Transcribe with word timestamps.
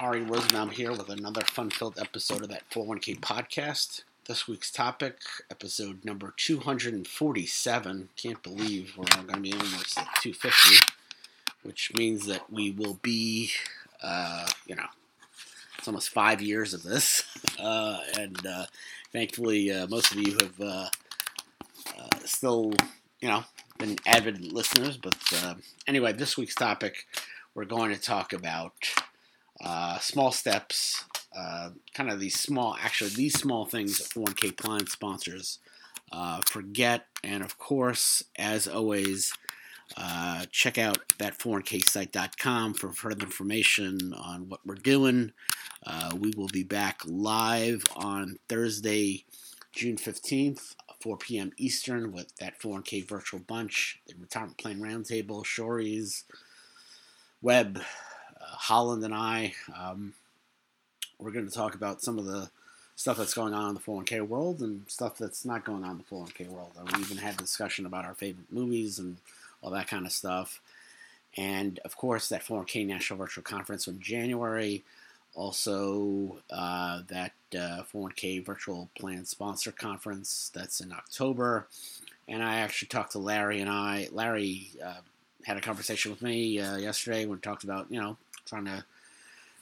Ary 0.00 0.22
Rosenbaum 0.22 0.70
here 0.70 0.92
with 0.92 1.08
another 1.08 1.40
fun 1.40 1.70
filled 1.70 1.98
episode 1.98 2.42
of 2.42 2.48
that 2.50 2.70
401k 2.70 3.18
podcast. 3.18 4.04
This 4.28 4.46
week's 4.46 4.70
topic, 4.70 5.18
episode 5.50 6.04
number 6.04 6.32
247. 6.36 8.08
Can't 8.14 8.42
believe 8.44 8.94
we're 8.96 9.04
going 9.06 9.26
to 9.26 9.40
be 9.40 9.52
almost 9.52 9.98
at 9.98 10.06
250, 10.22 10.86
which 11.64 11.92
means 11.96 12.26
that 12.26 12.48
we 12.52 12.70
will 12.70 13.00
be, 13.02 13.50
uh, 14.00 14.46
you 14.68 14.76
know, 14.76 14.86
it's 15.76 15.88
almost 15.88 16.10
five 16.10 16.40
years 16.40 16.74
of 16.74 16.84
this. 16.84 17.24
Uh, 17.58 17.98
and 18.16 18.46
uh, 18.46 18.66
thankfully, 19.12 19.72
uh, 19.72 19.84
most 19.88 20.12
of 20.12 20.18
you 20.18 20.36
have 20.40 20.60
uh, 20.60 20.88
uh, 21.98 22.18
still, 22.24 22.72
you 23.20 23.26
know, 23.26 23.42
been 23.78 23.96
avid 24.06 24.52
listeners. 24.52 24.96
But 24.96 25.16
anyway, 25.88 26.12
this 26.12 26.36
week's 26.36 26.54
topic, 26.54 27.04
we're 27.56 27.64
going 27.64 27.92
to 27.92 28.00
talk 28.00 28.32
about 28.32 28.74
uh, 29.64 29.98
small 29.98 30.30
steps, 30.30 31.04
uh, 31.36 31.70
kind 31.94 32.10
of 32.10 32.20
these 32.20 32.38
small, 32.38 32.76
actually, 32.80 33.10
these 33.10 33.38
small 33.38 33.64
things 33.64 33.98
that 33.98 34.08
401k 34.08 34.56
client 34.56 34.88
sponsors 34.88 35.58
uh, 36.12 36.40
forget. 36.46 37.06
And 37.24 37.42
of 37.42 37.58
course, 37.58 38.22
as 38.36 38.68
always, 38.68 39.32
uh, 39.96 40.44
check 40.50 40.78
out 40.78 40.98
that 41.18 41.38
401ksite.com 41.38 42.74
for 42.74 42.92
further 42.92 43.24
information 43.24 44.12
on 44.14 44.48
what 44.48 44.60
we're 44.64 44.74
doing. 44.74 45.32
Uh, 45.84 46.12
we 46.18 46.32
will 46.36 46.48
be 46.48 46.64
back 46.64 47.00
live 47.06 47.82
on 47.96 48.38
Thursday, 48.48 49.24
June 49.72 49.96
15th, 49.96 50.74
4 51.00 51.16
p.m. 51.18 51.52
Eastern, 51.56 52.12
with 52.12 52.36
that 52.36 52.60
401k 52.60 53.08
virtual 53.08 53.40
bunch, 53.40 54.00
the 54.06 54.14
retirement 54.20 54.58
plan 54.58 54.80
roundtable, 54.80 55.44
Shorey's, 55.44 56.24
Webb, 57.40 57.80
Holland 58.50 59.04
and 59.04 59.14
I, 59.14 59.54
um, 59.76 60.14
we're 61.18 61.30
going 61.30 61.48
to 61.48 61.54
talk 61.54 61.74
about 61.74 62.02
some 62.02 62.18
of 62.18 62.24
the 62.24 62.50
stuff 62.96 63.16
that's 63.16 63.34
going 63.34 63.54
on 63.54 63.68
in 63.68 63.74
the 63.74 63.80
401k 63.80 64.26
world 64.26 64.60
and 64.60 64.82
stuff 64.88 65.18
that's 65.18 65.44
not 65.44 65.64
going 65.64 65.84
on 65.84 65.92
in 65.92 65.98
the 65.98 66.04
401k 66.04 66.48
world. 66.48 66.72
And 66.76 66.90
we 66.96 67.00
even 67.02 67.16
had 67.16 67.34
a 67.34 67.38
discussion 67.38 67.86
about 67.86 68.04
our 68.04 68.14
favorite 68.14 68.50
movies 68.50 68.98
and 68.98 69.18
all 69.62 69.70
that 69.70 69.86
kind 69.86 70.04
of 70.04 70.12
stuff. 70.12 70.60
And 71.36 71.78
of 71.84 71.96
course, 71.96 72.28
that 72.28 72.44
401k 72.44 72.86
National 72.86 73.18
Virtual 73.18 73.44
Conference 73.44 73.86
in 73.86 74.00
January. 74.00 74.82
Also, 75.34 76.38
uh, 76.50 77.02
that 77.08 77.32
uh, 77.54 77.84
401k 77.92 78.44
Virtual 78.44 78.88
Plan 78.98 79.24
Sponsor 79.24 79.70
Conference 79.70 80.50
that's 80.52 80.80
in 80.80 80.90
October. 80.90 81.68
And 82.26 82.42
I 82.42 82.56
actually 82.56 82.88
talked 82.88 83.12
to 83.12 83.20
Larry 83.20 83.60
and 83.60 83.70
I. 83.70 84.08
Larry 84.10 84.70
uh, 84.84 85.00
had 85.44 85.56
a 85.56 85.60
conversation 85.60 86.10
with 86.10 86.22
me 86.22 86.58
uh, 86.58 86.76
yesterday 86.78 87.26
when 87.26 87.36
we 87.36 87.40
talked 87.40 87.62
about, 87.62 87.86
you 87.90 88.00
know, 88.00 88.16
trying 88.48 88.64
to 88.66 88.84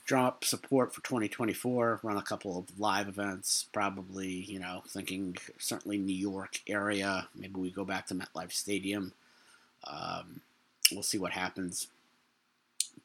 drop 0.05 0.45
support 0.45 0.93
for 0.93 1.01
2024, 1.01 1.99
run 2.01 2.17
a 2.17 2.21
couple 2.21 2.57
of 2.57 2.79
live 2.79 3.09
events, 3.09 3.67
probably, 3.73 4.27
you 4.29 4.57
know, 4.57 4.81
thinking 4.87 5.35
certainly 5.59 5.97
New 5.97 6.15
York 6.15 6.61
area. 6.65 7.27
Maybe 7.35 7.59
we 7.59 7.69
go 7.69 7.83
back 7.83 8.07
to 8.07 8.15
MetLife 8.15 8.53
Stadium. 8.53 9.11
Um, 9.83 10.41
we'll 10.91 11.03
see 11.03 11.17
what 11.17 11.33
happens. 11.33 11.87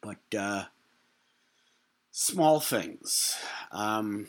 But 0.01 0.39
uh, 0.39 0.65
small 2.13 2.61
things. 2.61 3.37
Um, 3.73 4.29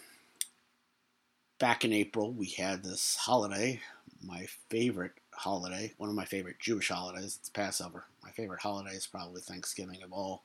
back 1.59 1.85
in 1.85 1.93
April, 1.93 2.31
we 2.31 2.47
had 2.47 2.83
this 2.83 3.17
holiday, 3.17 3.81
my 4.25 4.47
favorite 4.69 5.13
holiday, 5.31 5.93
one 5.97 6.09
of 6.09 6.15
my 6.15 6.25
favorite 6.25 6.59
Jewish 6.59 6.89
holidays. 6.89 7.37
It's 7.39 7.49
Passover. 7.49 8.05
My 8.23 8.31
favorite 8.31 8.61
holiday 8.61 8.95
is 8.95 9.05
probably 9.05 9.41
Thanksgiving 9.41 10.01
of 10.01 10.11
all. 10.11 10.43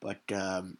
But 0.00 0.20
um, 0.32 0.78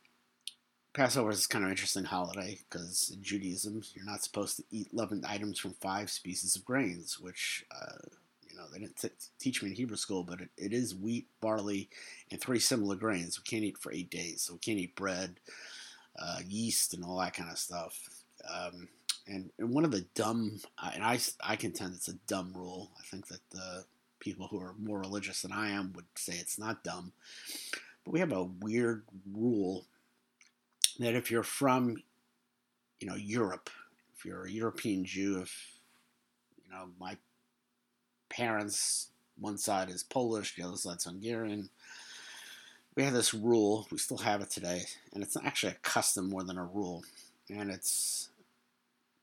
Passover 0.93 1.31
is 1.31 1.47
kind 1.47 1.65
of 1.65 1.71
interesting 1.71 2.05
holiday 2.05 2.59
because 2.69 3.13
in 3.15 3.23
Judaism, 3.23 3.83
you're 3.95 4.05
not 4.05 4.25
supposed 4.25 4.57
to 4.57 4.65
eat 4.71 4.93
leavened 4.93 5.25
items 5.25 5.59
from 5.59 5.75
five 5.75 6.11
species 6.11 6.57
of 6.57 6.65
grains, 6.65 7.21
which, 7.21 7.65
uh, 7.71 8.09
you 8.49 8.57
know, 8.57 8.65
they 8.73 8.81
didn't 8.81 8.97
t- 8.97 9.09
teach 9.39 9.63
me 9.63 9.71
in 9.71 9.77
Hebrew 9.77 9.97
school, 9.97 10.25
but 10.25 10.41
it, 10.41 10.49
it 10.57 10.73
is 10.73 10.95
wheat, 10.95 11.29
barley, 11.41 11.89
and 12.31 12.41
three 12.41 12.59
similar 12.59 12.97
grains. 12.97 13.39
We 13.39 13.49
can't 13.49 13.65
eat 13.65 13.79
for 13.79 13.93
eight 13.93 14.11
days, 14.11 14.43
so 14.43 14.55
we 14.55 14.59
can't 14.59 14.79
eat 14.79 14.97
bread, 14.97 15.39
uh, 16.19 16.39
yeast, 16.47 16.93
and 16.93 17.05
all 17.05 17.19
that 17.19 17.35
kind 17.35 17.51
of 17.51 17.59
stuff. 17.59 17.97
Um, 18.53 18.89
and, 19.29 19.51
and 19.59 19.71
one 19.71 19.85
of 19.85 19.93
the 19.93 20.07
dumb, 20.17 20.61
and 20.93 21.05
I, 21.05 21.21
I 21.45 21.55
contend 21.55 21.95
it's 21.95 22.09
a 22.09 22.15
dumb 22.27 22.53
rule. 22.55 22.91
I 22.99 23.03
think 23.05 23.29
that 23.29 23.49
the 23.51 23.85
people 24.19 24.49
who 24.49 24.61
are 24.61 24.75
more 24.77 24.99
religious 24.99 25.43
than 25.43 25.53
I 25.53 25.71
am 25.71 25.93
would 25.95 26.07
say 26.17 26.35
it's 26.35 26.59
not 26.59 26.83
dumb 26.83 27.13
but 28.05 28.13
we 28.13 28.21
have 28.21 28.33
a 28.33 28.45
weird 28.45 29.05
rule 29.33 29.87
that 30.99 31.15
if 31.15 31.31
you're 31.31 31.43
from, 31.43 31.97
you 33.01 33.09
know, 33.09 33.17
Europe, 33.17 33.71
if 34.17 34.25
you're 34.25 34.45
a 34.45 34.51
European 34.51 35.05
Jew, 35.05 35.41
if, 35.41 35.75
you 36.65 36.73
know, 36.73 36.89
my 36.99 37.17
parents, 38.29 39.09
one 39.39 39.59
side 39.59 39.89
is 39.89 40.03
Polish, 40.03 40.55
the 40.55 40.63
other 40.63 40.77
side's 40.77 41.05
Hungarian, 41.05 41.71
we 42.95 43.05
have 43.05 43.15
this 43.15 43.33
rule, 43.33 43.87
we 43.91 43.99
still 43.99 44.19
have 44.19 44.43
it 44.43 44.51
today, 44.51 44.83
and 45.15 45.23
it's 45.23 45.37
actually 45.37 45.73
a 45.73 45.77
custom 45.77 46.29
more 46.29 46.43
than 46.43 46.59
a 46.59 46.65
rule, 46.65 47.05
and 47.49 47.71
it's 47.71 48.29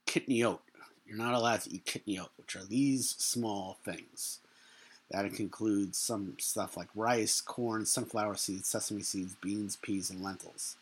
kitniot. 0.07 0.59
You're 1.05 1.17
not 1.17 1.33
allowed 1.33 1.61
to 1.61 1.73
eat 1.73 1.85
kitniot, 1.85 2.29
which 2.37 2.55
are 2.55 2.65
these 2.65 3.09
small 3.09 3.77
things. 3.85 4.39
That 5.11 5.25
includes 5.39 5.97
some 5.97 6.35
stuff 6.37 6.75
like 6.75 6.89
rice, 6.95 7.39
corn, 7.39 7.85
sunflower 7.85 8.35
seeds, 8.35 8.67
sesame 8.67 9.01
seeds, 9.01 9.35
beans, 9.41 9.77
peas, 9.77 10.09
and 10.09 10.21
lentils. 10.21 10.75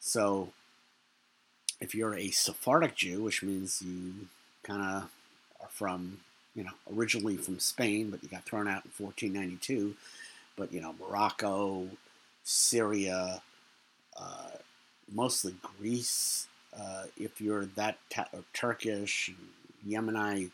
So, 0.00 0.50
if 1.80 1.94
you're 1.94 2.14
a 2.14 2.30
Sephardic 2.30 2.94
Jew, 2.94 3.22
which 3.22 3.42
means 3.42 3.80
you 3.80 4.28
kind 4.62 4.82
of 4.82 5.10
are 5.60 5.68
from, 5.70 6.18
you 6.54 6.64
know, 6.64 6.72
originally 6.94 7.36
from 7.36 7.58
Spain, 7.58 8.10
but 8.10 8.22
you 8.22 8.28
got 8.28 8.44
thrown 8.44 8.68
out 8.68 8.84
in 8.84 8.90
1492, 9.04 9.94
but, 10.56 10.72
you 10.72 10.80
know, 10.80 10.94
Morocco, 11.00 11.88
Syria, 12.44 13.40
uh, 14.16 14.50
mostly 15.12 15.54
Greece, 15.78 16.46
uh, 16.78 17.04
if 17.16 17.40
you're 17.40 17.66
that 17.66 17.98
ta- 18.10 18.28
Turkish, 18.52 19.32
Yemenite, 19.86 20.50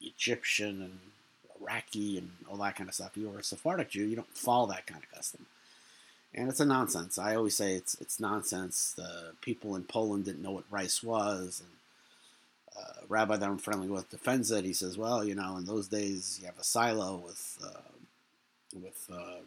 Egyptian, 0.00 0.82
and 0.82 0.98
Iraqi 1.60 2.18
and 2.18 2.30
all 2.48 2.56
that 2.58 2.76
kind 2.76 2.88
of 2.88 2.94
stuff. 2.94 3.16
You're 3.16 3.38
a 3.38 3.44
Sephardic 3.44 3.90
Jew, 3.90 4.06
you 4.06 4.16
don't 4.16 4.36
follow 4.36 4.66
that 4.68 4.86
kind 4.86 5.02
of 5.02 5.10
custom. 5.10 5.46
And 6.34 6.48
it's 6.48 6.60
a 6.60 6.66
nonsense. 6.66 7.18
I 7.18 7.34
always 7.34 7.56
say 7.56 7.74
it's 7.74 7.94
it's 8.00 8.20
nonsense. 8.20 8.92
The 8.96 9.32
people 9.40 9.74
in 9.76 9.84
Poland 9.84 10.26
didn't 10.26 10.42
know 10.42 10.50
what 10.50 10.64
rice 10.70 11.02
was, 11.02 11.62
and 11.64 11.70
uh, 12.76 13.06
rabbi 13.08 13.38
that 13.38 13.48
I'm 13.48 13.56
friendly 13.56 13.88
with 13.88 14.10
defends 14.10 14.50
it. 14.50 14.66
He 14.66 14.74
says, 14.74 14.98
"Well, 14.98 15.24
you 15.24 15.34
know, 15.34 15.56
in 15.56 15.64
those 15.64 15.88
days 15.88 16.38
you 16.38 16.46
have 16.46 16.58
a 16.58 16.64
silo 16.64 17.16
with 17.16 17.58
uh, 17.64 17.80
with 18.78 19.08
uh, 19.10 19.40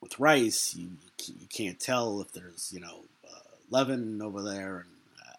with 0.00 0.18
rice. 0.18 0.74
You 0.74 0.88
you 1.24 1.46
can't 1.48 1.78
tell 1.78 2.20
if 2.20 2.32
there's 2.32 2.72
you 2.74 2.80
know 2.80 3.04
uh, 3.24 3.54
leaven 3.70 4.20
over 4.20 4.42
there." 4.42 4.78
And 4.78 4.88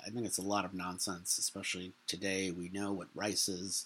I 0.05 0.09
think 0.09 0.25
it's 0.25 0.37
a 0.37 0.43
lot 0.43 0.65
of 0.65 0.73
nonsense, 0.73 1.37
especially 1.37 1.91
today. 2.07 2.51
We 2.51 2.69
know 2.69 2.91
what 2.91 3.07
rice 3.13 3.47
is. 3.47 3.85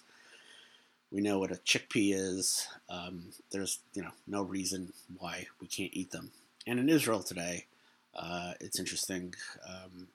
We 1.16 1.22
know 1.22 1.38
what 1.38 1.50
a 1.50 1.54
chickpea 1.54 2.12
is. 2.12 2.68
Um, 2.90 3.30
there's 3.50 3.78
you 3.94 4.02
know 4.02 4.10
no 4.26 4.42
reason 4.42 4.92
why 5.16 5.46
we 5.62 5.66
can't 5.66 5.94
eat 5.94 6.10
them. 6.10 6.30
And 6.66 6.78
in 6.78 6.90
Israel 6.90 7.22
today, 7.22 7.64
uh, 8.14 8.52
it's 8.60 8.78
interesting. 8.78 9.34
Um, 9.66 10.08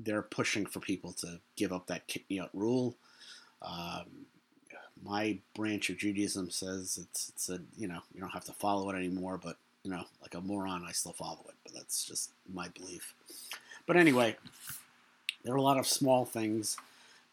they're 0.00 0.22
pushing 0.22 0.64
for 0.64 0.80
people 0.80 1.12
to 1.20 1.40
give 1.56 1.74
up 1.74 1.88
that 1.88 2.08
kitniot 2.08 2.48
rule. 2.54 2.96
Um, 3.60 4.24
my 5.04 5.40
branch 5.54 5.90
of 5.90 5.98
Judaism 5.98 6.48
says 6.48 6.98
it's 7.02 7.28
it's 7.28 7.50
a 7.50 7.60
you 7.76 7.86
know 7.86 8.00
you 8.14 8.22
don't 8.22 8.30
have 8.30 8.46
to 8.46 8.54
follow 8.54 8.88
it 8.88 8.96
anymore, 8.96 9.36
but 9.36 9.58
you 9.82 9.90
know 9.90 10.04
like 10.22 10.32
a 10.32 10.40
moron, 10.40 10.86
I 10.88 10.92
still 10.92 11.12
follow 11.12 11.44
it. 11.50 11.54
But 11.64 11.74
that's 11.74 12.06
just 12.06 12.30
my 12.50 12.68
belief. 12.68 13.12
But 13.86 13.98
anyway, 13.98 14.38
there 15.44 15.52
are 15.52 15.58
a 15.58 15.62
lot 15.62 15.78
of 15.78 15.86
small 15.86 16.24
things 16.24 16.78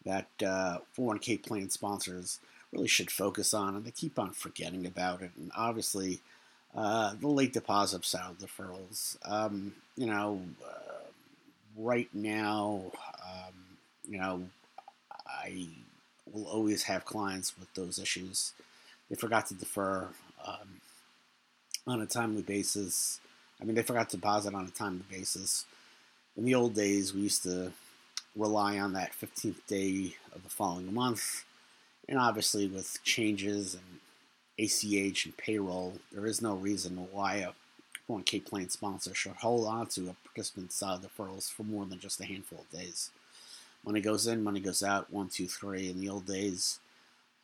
that 0.04 0.28
uh, 0.44 0.78
401k 0.96 1.42
plan 1.42 1.70
sponsors 1.70 2.40
really 2.72 2.88
should 2.88 3.10
focus 3.10 3.52
on, 3.54 3.76
and 3.76 3.84
they 3.84 3.90
keep 3.90 4.18
on 4.18 4.30
forgetting 4.30 4.86
about 4.86 5.22
it. 5.22 5.30
And 5.36 5.50
obviously, 5.56 6.20
uh, 6.74 7.14
the 7.20 7.28
late 7.28 7.52
deposit 7.52 8.04
salary 8.04 8.36
deferrals. 8.40 9.16
Um, 9.24 9.74
you 9.96 10.06
know, 10.06 10.40
uh, 10.64 11.04
right 11.76 12.08
now, 12.14 12.80
um, 13.22 13.52
you 14.08 14.18
know, 14.18 14.42
I 15.26 15.66
will 16.32 16.46
always 16.46 16.84
have 16.84 17.04
clients 17.04 17.58
with 17.58 17.72
those 17.74 17.98
issues. 17.98 18.52
They 19.10 19.16
forgot 19.16 19.46
to 19.48 19.54
defer 19.54 20.08
um, 20.46 20.80
on 21.86 22.00
a 22.00 22.06
timely 22.06 22.42
basis. 22.42 23.20
I 23.60 23.64
mean, 23.64 23.74
they 23.74 23.82
forgot 23.82 24.08
to 24.10 24.16
deposit 24.16 24.54
on 24.54 24.64
a 24.64 24.70
timely 24.70 25.04
basis. 25.10 25.66
In 26.36 26.46
the 26.46 26.54
old 26.54 26.74
days, 26.74 27.12
we 27.12 27.20
used 27.20 27.42
to 27.42 27.72
rely 28.36 28.78
on 28.78 28.92
that 28.94 29.12
15th 29.12 29.66
day 29.66 30.16
of 30.34 30.42
the 30.42 30.48
following 30.48 30.92
month. 30.92 31.44
And 32.08 32.18
obviously, 32.18 32.66
with 32.66 33.02
changes 33.04 33.74
and 33.74 34.00
ACH 34.58 35.24
and 35.24 35.36
payroll, 35.36 35.94
there 36.12 36.26
is 36.26 36.42
no 36.42 36.54
reason 36.54 37.08
why 37.12 37.36
a 37.36 37.50
401k 38.08 38.44
plan 38.44 38.68
sponsor 38.68 39.14
should 39.14 39.32
hold 39.32 39.66
on 39.66 39.86
to 39.88 40.10
a 40.10 40.16
participant's 40.28 40.82
uh, 40.82 40.98
deferrals 40.98 41.50
for 41.50 41.62
more 41.62 41.86
than 41.86 41.98
just 41.98 42.20
a 42.20 42.24
handful 42.24 42.60
of 42.60 42.78
days. 42.78 43.10
Money 43.84 44.00
goes 44.00 44.26
in, 44.26 44.44
money 44.44 44.60
goes 44.60 44.82
out, 44.82 45.12
one, 45.12 45.28
two, 45.28 45.46
three. 45.46 45.88
In 45.90 46.00
the 46.00 46.08
old 46.08 46.26
days, 46.26 46.78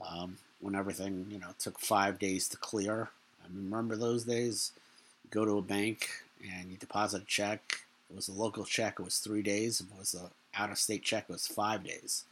um, 0.06 0.38
when 0.60 0.74
everything 0.74 1.26
you 1.30 1.38
know 1.38 1.48
took 1.58 1.78
five 1.78 2.18
days 2.18 2.48
to 2.48 2.56
clear, 2.56 3.08
I 3.42 3.46
remember 3.54 3.96
those 3.96 4.24
days. 4.24 4.72
You 5.24 5.30
go 5.30 5.44
to 5.44 5.58
a 5.58 5.62
bank 5.62 6.08
and 6.54 6.70
you 6.70 6.76
deposit 6.76 7.22
a 7.22 7.26
check. 7.26 7.80
It 8.10 8.16
was 8.16 8.28
a 8.28 8.32
local 8.32 8.64
check. 8.64 8.96
It 8.98 9.02
was 9.02 9.18
three 9.18 9.42
days. 9.42 9.80
It 9.80 9.86
was 9.98 10.14
a 10.14 10.30
out-of-state 10.54 11.02
check. 11.02 11.28
Was 11.28 11.46
five 11.46 11.84
days. 11.84 12.24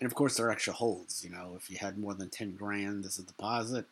And 0.00 0.06
of 0.06 0.14
course, 0.14 0.36
there 0.36 0.46
are 0.46 0.50
extra 0.50 0.72
holds. 0.72 1.24
You 1.24 1.30
know, 1.30 1.54
if 1.56 1.70
you 1.70 1.78
had 1.78 1.98
more 1.98 2.14
than 2.14 2.30
ten 2.30 2.52
grand 2.52 3.04
as 3.04 3.18
a 3.18 3.22
deposit, 3.22 3.86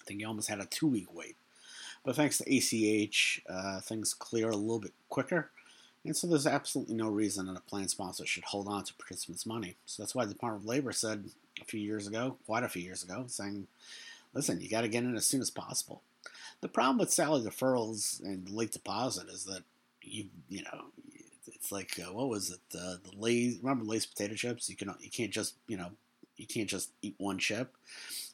I 0.00 0.04
think 0.04 0.20
you 0.20 0.26
almost 0.26 0.48
had 0.48 0.60
a 0.60 0.66
two-week 0.66 1.14
wait. 1.14 1.36
But 2.04 2.16
thanks 2.16 2.38
to 2.38 2.56
ACH, 2.56 3.42
uh, 3.48 3.80
things 3.80 4.12
clear 4.12 4.50
a 4.50 4.56
little 4.56 4.80
bit 4.80 4.92
quicker. 5.08 5.50
And 6.04 6.16
so 6.16 6.26
there's 6.26 6.48
absolutely 6.48 6.96
no 6.96 7.08
reason 7.08 7.46
that 7.46 7.56
a 7.56 7.60
plan 7.60 7.86
sponsor 7.86 8.26
should 8.26 8.42
hold 8.42 8.66
on 8.66 8.82
to 8.82 8.94
participants' 8.94 9.46
money. 9.46 9.76
So 9.86 10.02
that's 10.02 10.14
why 10.14 10.24
the 10.24 10.32
Department 10.32 10.64
of 10.64 10.68
Labor 10.68 10.90
said 10.90 11.30
a 11.60 11.64
few 11.64 11.78
years 11.78 12.08
ago, 12.08 12.38
quite 12.44 12.64
a 12.64 12.68
few 12.68 12.82
years 12.82 13.04
ago, 13.04 13.24
saying, 13.28 13.68
listen, 14.34 14.60
you 14.60 14.68
got 14.68 14.80
to 14.80 14.88
get 14.88 15.04
in 15.04 15.14
as 15.14 15.26
soon 15.26 15.40
as 15.40 15.50
possible. 15.50 16.02
The 16.60 16.68
problem 16.68 16.98
with 16.98 17.12
salary 17.12 17.42
deferrals 17.42 18.20
and 18.20 18.50
late 18.50 18.72
deposit 18.72 19.28
is 19.28 19.44
that 19.44 19.62
you 20.02 20.26
you 20.48 20.62
know 20.62 20.86
it's 21.46 21.72
like 21.72 21.98
uh, 21.98 22.12
what 22.12 22.28
was 22.28 22.50
it 22.50 22.78
uh, 22.78 22.96
the 23.02 23.12
Lay's 23.16 23.58
remember 23.62 23.84
Lay's 23.84 24.06
potato 24.06 24.34
chips 24.34 24.68
you 24.68 24.76
can 24.76 24.94
you 25.00 25.10
can't 25.10 25.32
just 25.32 25.54
you 25.66 25.76
know 25.76 25.90
you 26.36 26.46
can't 26.46 26.68
just 26.68 26.90
eat 27.02 27.14
one 27.18 27.38
chip. 27.38 27.76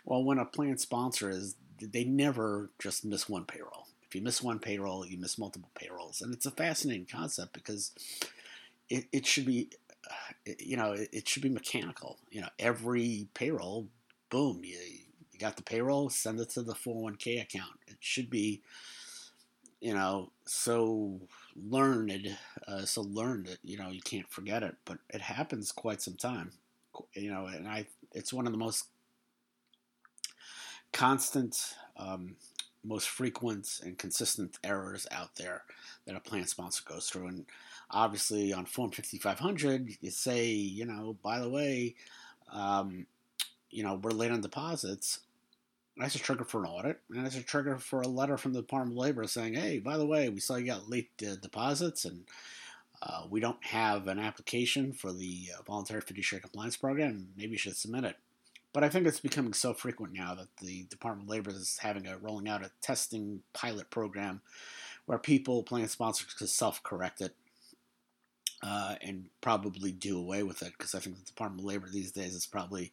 Well, 0.04 0.24
when 0.24 0.38
a 0.38 0.44
plan 0.44 0.78
sponsor 0.78 1.30
is 1.30 1.56
they 1.80 2.04
never 2.04 2.70
just 2.78 3.04
miss 3.04 3.28
one 3.28 3.44
payroll. 3.44 3.86
If 4.02 4.14
you 4.14 4.22
miss 4.22 4.42
one 4.42 4.58
payroll, 4.58 5.06
you 5.06 5.18
miss 5.18 5.38
multiple 5.38 5.70
payrolls, 5.74 6.22
and 6.22 6.32
it's 6.32 6.46
a 6.46 6.50
fascinating 6.50 7.06
concept 7.10 7.52
because 7.52 7.92
it, 8.88 9.04
it 9.12 9.26
should 9.26 9.44
be, 9.44 9.68
uh, 10.10 10.52
you 10.58 10.78
know, 10.78 10.94
it, 11.12 11.28
should 11.28 11.42
be 11.42 11.50
mechanical. 11.50 12.18
You 12.30 12.40
know, 12.40 12.48
every 12.58 13.28
payroll, 13.34 13.88
boom, 14.30 14.62
you, 14.64 14.78
you 15.30 15.38
got 15.38 15.56
the 15.56 15.62
payroll, 15.62 16.08
send 16.08 16.40
it 16.40 16.48
to 16.50 16.62
the 16.62 16.72
401k 16.72 17.42
account. 17.42 17.72
It 17.86 17.98
should 18.00 18.30
be, 18.30 18.62
you 19.80 19.94
know, 19.94 20.30
so 20.44 21.20
learned, 21.56 22.36
uh, 22.66 22.84
so 22.84 23.02
learned 23.02 23.46
that 23.46 23.58
you 23.62 23.78
know 23.78 23.90
you 23.90 24.00
can't 24.00 24.30
forget 24.30 24.62
it. 24.62 24.76
But 24.84 24.98
it 25.10 25.20
happens 25.20 25.72
quite 25.72 26.02
some 26.02 26.16
time, 26.16 26.52
you 27.14 27.30
know, 27.30 27.46
and 27.46 27.68
I, 27.68 27.86
it's 28.12 28.32
one 28.32 28.46
of 28.46 28.52
the 28.52 28.58
most 28.58 28.86
constant 30.92 31.74
um, 31.96 32.36
most 32.84 33.08
frequent 33.08 33.80
and 33.84 33.98
consistent 33.98 34.58
errors 34.64 35.06
out 35.10 35.36
there 35.36 35.62
that 36.06 36.16
a 36.16 36.20
plan 36.20 36.46
sponsor 36.46 36.82
goes 36.86 37.08
through. 37.08 37.28
And 37.28 37.44
obviously, 37.90 38.52
on 38.52 38.64
Form 38.64 38.90
5500, 38.90 39.98
you 40.00 40.10
say, 40.10 40.46
you 40.46 40.86
know, 40.86 41.16
by 41.22 41.40
the 41.40 41.48
way, 41.48 41.94
um, 42.52 43.06
you 43.70 43.82
know, 43.82 44.00
we're 44.02 44.10
late 44.10 44.30
on 44.30 44.40
deposits. 44.40 45.20
That's 45.98 46.14
a 46.14 46.20
trigger 46.20 46.44
for 46.44 46.62
an 46.62 46.70
audit, 46.70 47.00
and 47.10 47.24
that's 47.24 47.36
a 47.36 47.42
trigger 47.42 47.76
for 47.76 48.02
a 48.02 48.08
letter 48.08 48.36
from 48.36 48.52
the 48.52 48.60
Department 48.60 48.96
of 48.96 49.02
Labor 49.02 49.26
saying, 49.26 49.54
hey, 49.54 49.80
by 49.80 49.96
the 49.96 50.06
way, 50.06 50.28
we 50.28 50.38
saw 50.38 50.54
you 50.54 50.66
got 50.66 50.88
late 50.88 51.10
uh, 51.22 51.34
deposits, 51.42 52.04
and 52.04 52.24
uh, 53.02 53.24
we 53.28 53.40
don't 53.40 53.62
have 53.64 54.06
an 54.06 54.20
application 54.20 54.92
for 54.92 55.12
the 55.12 55.48
uh, 55.58 55.62
Voluntary 55.64 56.00
Fiduciary 56.00 56.40
Compliance 56.40 56.76
Program. 56.76 57.28
Maybe 57.36 57.52
you 57.52 57.58
should 57.58 57.76
submit 57.76 58.04
it. 58.04 58.16
But 58.72 58.84
I 58.84 58.88
think 58.88 59.06
it's 59.06 59.18
becoming 59.18 59.54
so 59.54 59.74
frequent 59.74 60.12
now 60.12 60.34
that 60.34 60.56
the 60.58 60.84
Department 60.84 61.26
of 61.26 61.30
Labor 61.30 61.50
is 61.50 61.78
having 61.80 62.06
a 62.06 62.18
rolling 62.18 62.48
out 62.48 62.64
a 62.64 62.70
testing 62.80 63.40
pilot 63.52 63.90
program 63.90 64.40
where 65.06 65.18
people, 65.18 65.64
plan 65.64 65.88
sponsors, 65.88 66.32
can 66.34 66.46
self-correct 66.46 67.22
it 67.22 67.34
uh, 68.62 68.96
and 69.02 69.26
probably 69.40 69.92
do 69.92 70.18
away 70.18 70.42
with 70.42 70.62
it 70.62 70.72
because 70.76 70.94
I 70.94 70.98
think 70.98 71.16
the 71.16 71.24
Department 71.24 71.60
of 71.60 71.66
Labor 71.66 71.88
these 71.90 72.12
days 72.12 72.34
is 72.34 72.46
probably 72.46 72.92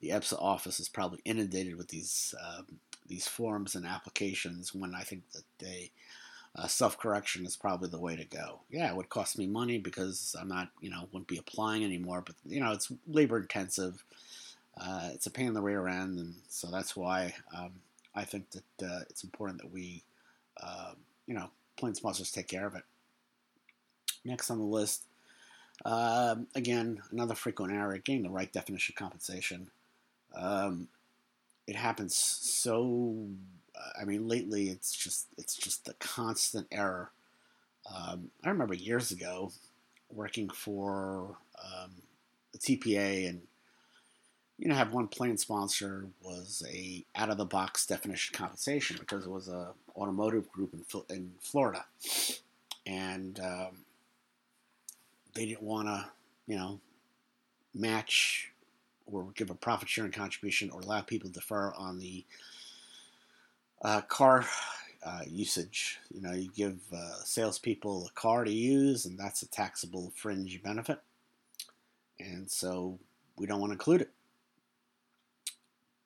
the 0.00 0.10
EBSA 0.10 0.40
office 0.40 0.78
is 0.80 0.88
probably 0.88 1.20
inundated 1.24 1.76
with 1.76 1.88
these 1.88 2.34
uh, 2.42 2.62
these 3.06 3.26
forms 3.26 3.74
and 3.74 3.86
applications. 3.86 4.74
When 4.74 4.94
I 4.94 5.02
think 5.02 5.22
that 5.32 5.44
they 5.58 5.90
uh, 6.54 6.66
self 6.66 6.98
correction 6.98 7.46
is 7.46 7.56
probably 7.56 7.88
the 7.88 8.00
way 8.00 8.16
to 8.16 8.24
go. 8.24 8.60
Yeah, 8.70 8.88
it 8.90 8.96
would 8.96 9.08
cost 9.08 9.38
me 9.38 9.46
money 9.46 9.78
because 9.78 10.34
I'm 10.38 10.48
not 10.48 10.68
you 10.80 10.90
know 10.90 11.08
wouldn't 11.12 11.28
be 11.28 11.38
applying 11.38 11.84
anymore, 11.84 12.22
but 12.24 12.36
you 12.44 12.60
know 12.60 12.72
it's 12.72 12.92
labor 13.06 13.38
intensive 13.38 14.02
uh, 14.78 15.10
it's 15.14 15.26
a 15.26 15.30
pain 15.30 15.46
in 15.46 15.54
the 15.54 15.62
rear 15.62 15.88
end, 15.88 16.18
and 16.18 16.34
so 16.48 16.70
that's 16.70 16.94
why 16.94 17.34
um, 17.56 17.72
I 18.14 18.24
think 18.24 18.50
that 18.50 18.86
uh, 18.86 19.00
it's 19.08 19.24
important 19.24 19.60
that 19.62 19.72
we, 19.72 20.02
uh, 20.62 20.92
you 21.26 21.34
know, 21.34 21.48
plan 21.76 21.94
sponsors 21.94 22.30
take 22.30 22.48
care 22.48 22.66
of 22.66 22.74
it. 22.74 22.82
Next 24.26 24.50
on 24.50 24.58
the 24.58 24.64
list, 24.64 25.04
um, 25.84 26.46
again, 26.54 27.00
another 27.12 27.34
frequent 27.34 27.72
error, 27.72 27.96
getting 27.98 28.22
the 28.22 28.30
right 28.30 28.52
definition 28.52 28.94
of 28.94 28.98
compensation. 28.98 29.70
Um, 30.34 30.88
it 31.66 31.76
happens 31.76 32.16
so. 32.16 33.26
I 34.00 34.04
mean, 34.04 34.26
lately 34.26 34.68
it's 34.68 34.94
just 34.94 35.26
it's 35.38 35.54
just 35.54 35.88
a 35.88 35.94
constant 35.94 36.66
error. 36.72 37.10
Um, 37.94 38.30
I 38.44 38.48
remember 38.48 38.74
years 38.74 39.12
ago 39.12 39.52
working 40.10 40.48
for 40.48 41.36
um, 41.62 41.92
the 42.52 42.58
TPA 42.58 43.28
and 43.28 43.42
you 44.58 44.68
know, 44.68 44.74
have 44.74 44.92
one 44.92 45.08
plan 45.08 45.36
sponsor 45.36 46.06
was 46.22 46.64
a 46.68 47.04
out 47.14 47.30
of 47.30 47.36
the 47.36 47.44
box 47.44 47.86
definition 47.86 48.34
compensation 48.34 48.96
because 48.98 49.26
it 49.26 49.30
was 49.30 49.48
a 49.48 49.72
automotive 49.94 50.50
group 50.50 50.72
in 50.72 51.14
in 51.14 51.32
Florida, 51.40 51.84
and 52.86 53.38
um, 53.40 53.84
they 55.36 55.46
didn't 55.46 55.62
want 55.62 55.86
to, 55.86 56.04
you 56.46 56.56
know, 56.56 56.80
match 57.74 58.50
or 59.06 59.30
give 59.34 59.50
a 59.50 59.54
profit 59.54 59.88
sharing 59.88 60.10
contribution 60.10 60.70
or 60.70 60.80
allow 60.80 61.00
people 61.00 61.28
to 61.28 61.34
defer 61.34 61.72
on 61.74 61.98
the 61.98 62.24
uh, 63.82 64.00
car 64.00 64.44
uh, 65.04 65.20
usage. 65.28 65.98
You 66.12 66.22
know, 66.22 66.32
you 66.32 66.50
give 66.54 66.80
uh, 66.92 67.22
salespeople 67.24 68.06
a 68.06 68.20
car 68.20 68.44
to 68.44 68.50
use, 68.50 69.04
and 69.04 69.18
that's 69.18 69.42
a 69.42 69.48
taxable 69.48 70.12
fringe 70.16 70.60
benefit, 70.62 70.98
and 72.18 72.50
so 72.50 72.98
we 73.36 73.46
don't 73.46 73.60
want 73.60 73.70
to 73.70 73.74
include 73.74 74.00
it. 74.00 74.10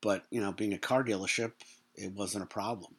But, 0.03 0.25
you 0.31 0.41
know, 0.41 0.53
being 0.53 0.73
a 0.73 0.79
car 0.79 1.05
dealership, 1.05 1.53
it 1.94 2.12
wasn't 2.12 2.44
a 2.44 2.49
problem. 2.49 2.94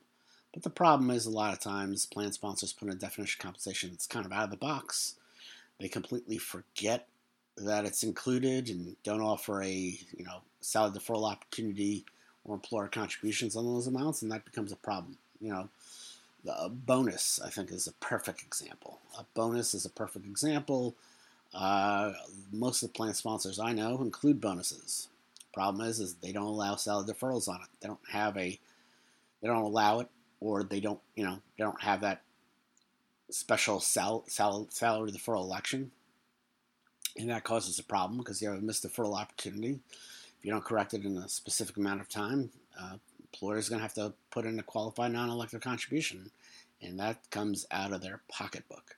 But 0.53 0.63
the 0.63 0.69
problem 0.69 1.09
is 1.09 1.25
a 1.25 1.31
lot 1.31 1.53
of 1.53 1.59
times 1.59 2.05
plan 2.05 2.31
sponsors 2.31 2.73
put 2.73 2.87
in 2.87 2.93
a 2.93 2.97
definition 2.97 3.39
of 3.39 3.43
compensation 3.43 3.89
that's 3.89 4.07
kind 4.07 4.25
of 4.25 4.31
out 4.31 4.45
of 4.45 4.51
the 4.51 4.57
box. 4.57 5.15
They 5.81 5.89
completely 5.89 6.37
forget 6.37 7.07
that 7.57 7.85
it's 7.85 8.03
included 8.03 8.69
and 8.69 8.95
don't 9.03 9.21
offer 9.21 9.63
a, 9.63 9.69
you 9.69 10.23
know, 10.23 10.41
salary 10.61 10.91
deferral 10.91 11.29
opportunity 11.29 12.05
or 12.45 12.53
employer 12.55 12.87
contributions 12.87 13.55
on 13.55 13.65
those 13.65 13.87
amounts, 13.87 14.21
and 14.21 14.31
that 14.31 14.45
becomes 14.45 14.71
a 14.71 14.75
problem. 14.75 15.17
You 15.41 15.51
know, 15.51 15.69
the 16.45 16.69
bonus, 16.71 17.39
I 17.43 17.49
think, 17.49 17.71
is 17.71 17.87
a 17.87 17.93
perfect 17.93 18.43
example. 18.43 18.99
A 19.17 19.25
bonus 19.33 19.73
is 19.73 19.85
a 19.85 19.89
perfect 19.89 20.25
example. 20.25 20.95
Uh, 21.53 22.13
most 22.53 22.83
of 22.83 22.89
the 22.89 22.93
plan 22.93 23.13
sponsors 23.13 23.59
I 23.59 23.73
know 23.73 24.01
include 24.01 24.39
bonuses. 24.39 25.07
Problem 25.53 25.85
is, 25.87 25.99
is 25.99 26.13
they 26.15 26.31
don't 26.31 26.43
allow 26.43 26.75
salary 26.75 27.11
deferrals 27.11 27.47
on 27.49 27.55
it. 27.55 27.67
They 27.81 27.87
don't 27.87 27.99
have 28.11 28.37
a, 28.37 28.59
they 29.41 29.47
don't 29.47 29.63
allow 29.63 29.99
it, 29.99 30.07
or 30.39 30.63
they 30.63 30.79
don't, 30.79 30.99
you 31.15 31.25
know, 31.25 31.39
they 31.57 31.63
don't 31.63 31.81
have 31.81 32.01
that 32.01 32.21
special 33.31 33.79
sal, 33.79 34.23
sal, 34.27 34.67
salary 34.69 35.11
deferral 35.11 35.43
election, 35.43 35.91
and 37.17 37.29
that 37.29 37.43
causes 37.43 37.79
a 37.79 37.83
problem 37.83 38.19
because 38.19 38.41
you 38.41 38.49
have 38.49 38.59
a 38.59 38.61
missed 38.61 38.85
deferral 38.85 39.19
opportunity. 39.19 39.79
If 40.39 40.45
you 40.45 40.51
don't 40.51 40.63
correct 40.63 40.93
it 40.93 41.05
in 41.05 41.17
a 41.17 41.29
specific 41.29 41.77
amount 41.77 42.01
of 42.01 42.09
time, 42.09 42.51
uh, 42.79 42.97
employers 43.21 43.69
going 43.69 43.79
to 43.79 43.83
have 43.83 43.93
to 43.95 44.13
put 44.31 44.45
in 44.45 44.59
a 44.59 44.63
qualified 44.63 45.11
non-elective 45.11 45.61
contribution, 45.61 46.31
and 46.81 46.99
that 46.99 47.29
comes 47.29 47.65
out 47.71 47.93
of 47.93 48.01
their 48.01 48.21
pocketbook. 48.29 48.97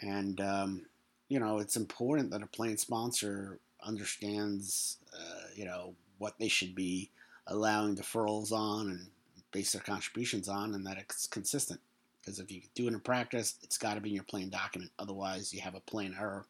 And 0.00 0.40
um, 0.40 0.86
you 1.28 1.40
know, 1.40 1.58
it's 1.58 1.76
important 1.76 2.30
that 2.30 2.42
a 2.42 2.46
plan 2.46 2.76
sponsor 2.76 3.58
understands, 3.82 4.98
uh, 5.14 5.46
you 5.54 5.64
know, 5.64 5.94
what 6.18 6.38
they 6.38 6.48
should 6.48 6.74
be 6.74 7.10
allowing 7.46 7.96
deferrals 7.96 8.52
on 8.52 8.90
and 8.90 9.06
base 9.50 9.72
their 9.72 9.82
contributions 9.82 10.48
on, 10.48 10.74
and 10.74 10.86
that 10.86 10.98
it's 10.98 11.26
consistent. 11.26 11.80
Because 12.22 12.38
if 12.38 12.52
you 12.52 12.62
do 12.74 12.86
it 12.86 12.92
in 12.92 13.00
practice, 13.00 13.56
it's 13.62 13.78
got 13.78 13.94
to 13.94 14.00
be 14.00 14.10
in 14.10 14.14
your 14.14 14.24
plan 14.24 14.48
document. 14.48 14.92
Otherwise, 14.98 15.52
you 15.52 15.60
have 15.60 15.74
a 15.74 15.80
plain 15.80 16.14
error, 16.18 16.46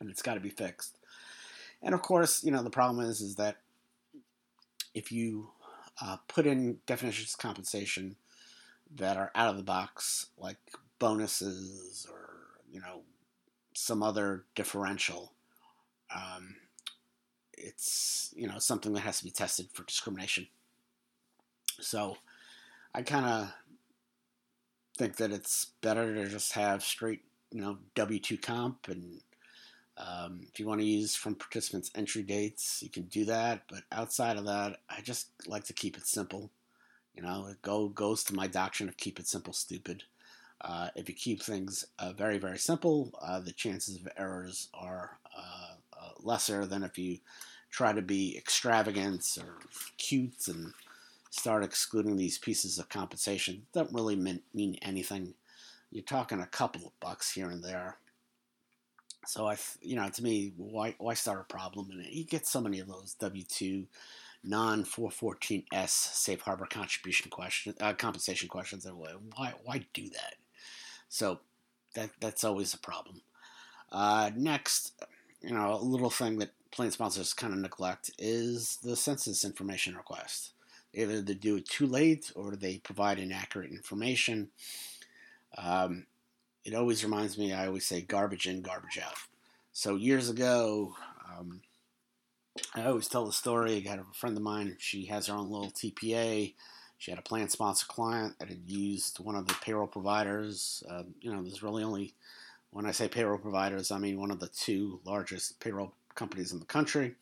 and 0.00 0.08
it's 0.08 0.22
got 0.22 0.34
to 0.34 0.40
be 0.40 0.50
fixed. 0.50 0.98
And 1.82 1.94
of 1.94 2.02
course, 2.02 2.44
you 2.44 2.50
know 2.50 2.62
the 2.62 2.70
problem 2.70 3.04
is 3.04 3.20
is 3.20 3.36
that 3.36 3.56
if 4.94 5.10
you 5.12 5.50
uh, 6.00 6.16
put 6.28 6.46
in 6.46 6.78
definitions 6.86 7.34
of 7.34 7.38
compensation 7.38 8.16
that 8.94 9.16
are 9.16 9.30
out 9.34 9.50
of 9.50 9.56
the 9.56 9.62
box, 9.62 10.26
like 10.38 10.58
bonuses 10.98 12.06
or 12.10 12.30
you 12.70 12.80
know 12.80 13.02
some 13.74 14.02
other 14.02 14.44
differential, 14.54 15.32
um, 16.14 16.56
it's 17.52 18.32
you 18.36 18.46
know 18.46 18.58
something 18.58 18.92
that 18.92 19.00
has 19.00 19.18
to 19.18 19.24
be 19.24 19.30
tested 19.30 19.68
for 19.72 19.82
discrimination. 19.84 20.46
So 21.80 22.16
I 22.94 23.02
kind 23.02 23.26
of 23.26 23.52
think 24.98 25.16
that 25.16 25.30
it's 25.32 25.72
better 25.80 26.14
to 26.14 26.28
just 26.28 26.52
have 26.52 26.82
straight, 26.82 27.22
you 27.52 27.60
know, 27.60 27.78
W 27.94 28.20
two 28.20 28.36
comp, 28.36 28.88
and 28.88 29.20
um, 29.96 30.40
if 30.42 30.60
you 30.60 30.66
want 30.66 30.80
to 30.80 30.86
use 30.86 31.16
from 31.16 31.34
participants' 31.34 31.90
entry 31.94 32.22
dates, 32.22 32.82
you 32.82 32.90
can 32.90 33.04
do 33.04 33.24
that. 33.26 33.62
But 33.68 33.84
outside 33.92 34.36
of 34.36 34.44
that, 34.46 34.80
I 34.90 35.00
just 35.00 35.30
like 35.46 35.64
to 35.64 35.72
keep 35.72 35.96
it 35.96 36.06
simple. 36.06 36.50
You 37.14 37.22
know, 37.22 37.46
it 37.50 37.62
go 37.62 37.88
goes 37.88 38.22
to 38.24 38.34
my 38.34 38.46
doctrine 38.46 38.88
of 38.88 38.96
keep 38.96 39.18
it 39.18 39.26
simple, 39.26 39.52
stupid. 39.52 40.04
Uh, 40.60 40.88
if 40.96 41.08
you 41.08 41.14
keep 41.14 41.42
things 41.42 41.84
uh, 41.98 42.12
very, 42.12 42.38
very 42.38 42.58
simple, 42.58 43.12
uh, 43.22 43.40
the 43.40 43.52
chances 43.52 43.96
of 43.96 44.08
errors 44.16 44.68
are 44.74 45.18
uh, 45.36 45.74
uh, 46.00 46.10
lesser 46.20 46.66
than 46.66 46.82
if 46.82 46.98
you 46.98 47.18
try 47.70 47.92
to 47.92 48.02
be 48.02 48.36
extravagant 48.36 49.38
or 49.40 49.58
cute 49.98 50.48
and 50.48 50.72
start 51.38 51.64
excluding 51.64 52.16
these 52.16 52.38
pieces 52.38 52.78
of 52.78 52.88
compensation. 52.88 53.54
It 53.56 53.72
doesn't 53.72 53.94
really 53.94 54.16
mean, 54.16 54.42
mean 54.52 54.76
anything. 54.82 55.34
You're 55.90 56.04
talking 56.04 56.40
a 56.40 56.46
couple 56.46 56.86
of 56.86 57.00
bucks 57.00 57.32
here 57.32 57.50
and 57.50 57.62
there. 57.62 57.98
So 59.26 59.46
I, 59.46 59.56
you 59.80 59.96
know, 59.96 60.08
to 60.08 60.22
me, 60.22 60.52
why 60.56 60.94
why 60.98 61.14
start 61.14 61.40
a 61.40 61.52
problem? 61.52 61.90
And 61.90 62.06
you 62.06 62.24
get 62.24 62.46
so 62.46 62.60
many 62.60 62.80
of 62.80 62.88
those 62.88 63.14
W 63.14 63.44
two 63.44 63.86
non 64.44 64.84
414s 64.84 65.88
safe 65.88 66.40
harbor 66.40 66.66
contribution 66.66 67.30
question 67.30 67.74
uh, 67.80 67.92
compensation 67.94 68.48
questions. 68.48 68.86
Why 68.90 69.52
why 69.64 69.84
do 69.92 70.08
that? 70.10 70.36
So 71.08 71.40
that 71.94 72.10
that's 72.20 72.44
always 72.44 72.74
a 72.74 72.78
problem. 72.78 73.20
Uh, 73.90 74.30
next, 74.36 74.92
you 75.40 75.52
know, 75.52 75.74
a 75.74 75.82
little 75.82 76.10
thing 76.10 76.38
that 76.38 76.50
plan 76.70 76.90
sponsors 76.90 77.32
kind 77.32 77.52
of 77.52 77.58
neglect 77.58 78.10
is 78.18 78.78
the 78.82 78.96
census 78.96 79.44
information 79.44 79.96
request. 79.96 80.52
Either 80.98 81.22
they 81.22 81.34
do 81.34 81.56
it 81.56 81.68
too 81.68 81.86
late 81.86 82.32
or 82.34 82.56
they 82.56 82.78
provide 82.78 83.20
inaccurate 83.20 83.70
information. 83.70 84.48
Um, 85.56 86.06
it 86.64 86.74
always 86.74 87.04
reminds 87.04 87.38
me, 87.38 87.52
I 87.52 87.68
always 87.68 87.86
say 87.86 88.00
garbage 88.00 88.48
in, 88.48 88.62
garbage 88.62 88.98
out. 88.98 89.14
So 89.72 89.94
years 89.94 90.28
ago, 90.28 90.94
um, 91.30 91.60
I 92.74 92.84
always 92.86 93.06
tell 93.06 93.24
the 93.24 93.32
story. 93.32 93.76
I 93.76 93.80
got 93.80 94.00
a 94.00 94.04
friend 94.12 94.36
of 94.36 94.42
mine, 94.42 94.76
she 94.80 95.06
has 95.06 95.28
her 95.28 95.34
own 95.34 95.50
little 95.50 95.70
TPA. 95.70 96.54
She 96.98 97.12
had 97.12 97.20
a 97.20 97.22
plan 97.22 97.48
sponsor 97.48 97.86
client 97.86 98.36
that 98.40 98.48
had 98.48 98.68
used 98.68 99.20
one 99.20 99.36
of 99.36 99.46
the 99.46 99.54
payroll 99.62 99.86
providers. 99.86 100.82
Uh, 100.90 101.04
you 101.20 101.32
know, 101.32 101.42
there's 101.42 101.62
really 101.62 101.84
only, 101.84 102.12
when 102.70 102.86
I 102.86 102.90
say 102.90 103.06
payroll 103.06 103.38
providers, 103.38 103.92
I 103.92 103.98
mean 103.98 104.18
one 104.18 104.32
of 104.32 104.40
the 104.40 104.48
two 104.48 104.98
largest 105.04 105.60
payroll 105.60 105.94
companies 106.16 106.52
in 106.52 106.58
the 106.58 106.66
country. 106.66 107.14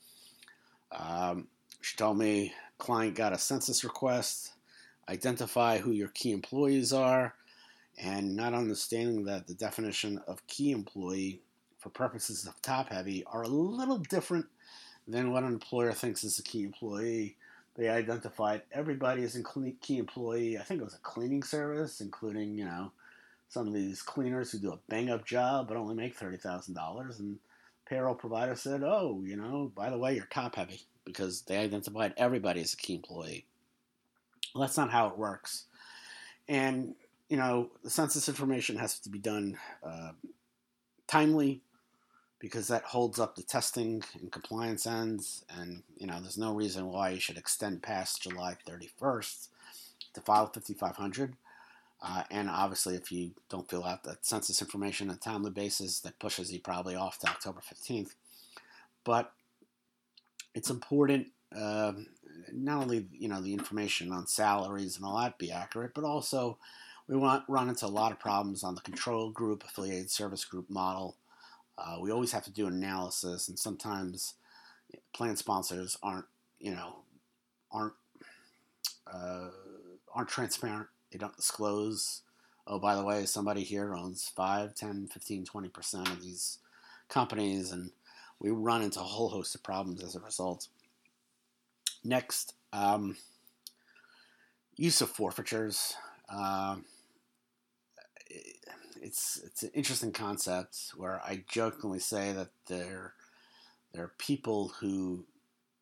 Um, 0.91 1.49
she 1.83 1.95
told 1.95 2.17
me 2.17 2.55
client 2.79 3.15
got 3.15 3.33
a 3.33 3.39
census 3.39 3.85
request, 3.85 4.53
identify 5.09 5.79
who 5.79 5.93
your 5.93 6.09
key 6.09 6.33
employees 6.33 6.93
are, 6.93 7.35
and 7.99 8.37
not 8.37 8.55
understanding 8.55 9.25
that 9.25 9.47
the 9.47 9.55
definition 9.55 10.21
of 10.27 10.47
key 10.47 10.73
employee 10.73 11.41
for 11.79 11.89
purposes 11.91 12.47
of 12.47 12.61
top 12.63 12.91
heavy 12.91 13.25
are 13.25 13.43
a 13.43 13.49
little 13.49 13.99
different 13.99 14.47
than 15.09 15.31
what 15.31 15.45
an 15.45 15.53
employer 15.53 15.93
thinks 15.93 16.25
is 16.25 16.39
a 16.39 16.43
key 16.43 16.65
employee. 16.65 17.37
They 17.77 17.89
identified 17.89 18.63
everybody 18.73 19.23
as 19.23 19.37
a 19.37 19.43
key 19.81 19.99
employee. 19.99 20.59
I 20.59 20.63
think 20.63 20.81
it 20.81 20.85
was 20.85 20.95
a 20.95 20.99
cleaning 20.99 21.43
service, 21.43 22.01
including, 22.01 22.59
you 22.59 22.65
know, 22.65 22.93
some 23.49 23.69
of 23.69 23.75
these 23.75 24.03
cleaners 24.03 24.51
who 24.51 24.59
do 24.59 24.73
a 24.73 24.79
bang 24.89 25.11
up 25.11 25.25
job 25.25 25.69
but 25.69 25.77
only 25.77 25.95
make 25.95 26.19
$30,000. 26.19 27.19
And 27.21 27.39
payroll 27.89 28.15
provider 28.15 28.57
said, 28.57 28.83
oh, 28.83 29.23
you 29.25 29.37
know, 29.37 29.71
by 29.75 29.91
the 29.91 29.99
way, 29.99 30.15
you're 30.15 30.27
top 30.27 30.57
heavy 30.57 30.81
because 31.07 31.43
they 31.43 31.57
identified 31.57 32.13
everybody 32.19 32.61
as 32.61 32.75
a 32.75 32.77
key 32.77 32.97
employee. 32.97 33.47
Well, 34.55 34.63
that's 34.63 34.77
not 34.77 34.91
how 34.91 35.09
it 35.09 35.17
works. 35.17 35.65
And, 36.49 36.95
you 37.29 37.39
know, 37.39 37.71
the 37.83 37.91
census 37.91 38.29
information 38.29 38.77
has 38.77 38.99
to 39.01 39.09
be 39.09 39.19
done 39.19 39.57
uh, 39.83 40.13
timely 41.07 41.63
because 42.39 42.69
that 42.69 42.85
holds 42.85 43.19
up 43.19 43.37
the 43.37 43.43
testing 43.43 44.03
and 44.21 44.31
compliance 44.31 44.87
ends. 44.87 45.45
And, 45.49 45.83
you 45.97 46.07
know, 46.07 46.21
there's 46.21 46.39
no 46.39 46.55
reason 46.55 46.87
why 46.87 47.11
you 47.11 47.21
should 47.21 47.39
extend 47.39 47.83
past 47.83 48.23
July 48.23 48.57
31st 48.69 49.49
to 50.15 50.21
file 50.21 50.47
5500. 50.53 51.35
Uh, 52.03 52.23
and 52.31 52.51
obviously, 52.51 52.95
if 52.95 53.11
you 53.11 53.31
don't 53.49 53.69
fill 53.71 53.85
out 53.85 54.05
that 54.05 54.27
census 54.27 54.61
information 54.61 55.09
on 55.09 55.17
a 55.17 55.19
timely 55.19 55.51
basis, 55.51 56.01
that 56.01 56.19
pushes 56.19 56.53
you 56.53 56.61
probably 56.61 56.95
off 56.95 57.19
to 57.19 57.27
October 57.27 57.61
15th. 57.61 58.15
But 59.03 59.33
it's 60.57 60.71
important 60.71 61.29
uh, 61.55 61.93
not 62.53 62.83
only 62.83 63.07
you 63.13 63.29
know 63.29 63.41
the 63.41 63.53
information 63.53 64.11
on 64.11 64.27
salaries 64.27 64.97
and 64.97 65.05
all 65.05 65.19
that 65.19 65.39
be 65.39 65.53
accurate, 65.53 65.93
but 65.95 66.03
also 66.03 66.59
we 67.07 67.17
want 67.17 67.45
run 67.49 67.69
into 67.69 67.87
a 67.87 67.89
lot 67.89 68.11
of 68.11 68.19
problems 68.19 68.65
on 68.65 68.75
the 68.75 68.81
control 68.81 69.31
group, 69.31 69.63
affiliated 69.63 70.11
service 70.11 70.45
group 70.45 70.69
model. 70.69 71.17
Uh, 71.79 71.99
we 72.01 72.11
always 72.11 72.33
have 72.33 72.45
to 72.45 72.51
do 72.51 72.67
analysis, 72.67 73.49
and 73.49 73.59
sometimes 73.59 74.35
plan 75.15 75.37
sponsors 75.37 75.97
aren't 76.03 76.27
you 76.59 76.73
know 76.73 76.97
aren't 77.71 77.95
uh, 79.07 79.51
aren't 80.13 80.29
transparent 80.29 80.89
they 81.17 81.19
don't 81.19 81.37
disclose, 81.37 82.23
oh, 82.67 82.79
by 82.79 82.95
the 82.95 83.05
way, 83.05 83.25
somebody 83.27 83.63
here 83.63 83.95
owns 83.95 84.29
5, 84.37 84.75
10, 84.75 85.09
15, 85.09 85.47
20% 85.47 86.13
of 86.13 86.23
these 86.23 86.59
companies, 87.09 87.73
and 87.73 87.91
we 88.41 88.51
run 88.51 88.83
into 88.83 89.01
a 89.01 89.05
whole 89.05 89.29
host 89.29 89.55
of 89.55 89.63
problems 89.63 90.03
as 90.03 90.15
a 90.15 90.21
result. 90.21 90.69
Next, 92.05 92.55
um, 92.73 93.17
use 94.77 95.01
of 95.01 95.11
forfeitures. 95.11 95.95
Uh, 96.29 96.77
it's 99.01 99.41
it's 99.45 99.63
an 99.63 99.71
interesting 99.75 100.13
concept 100.13 100.93
where 100.97 101.21
I 101.25 101.45
jokingly 101.49 102.01
say 102.01 102.33
that 102.33 102.49
there 102.67 103.15
there 103.93 104.05
are 104.05 104.13
people 104.19 104.73
who 104.81 105.25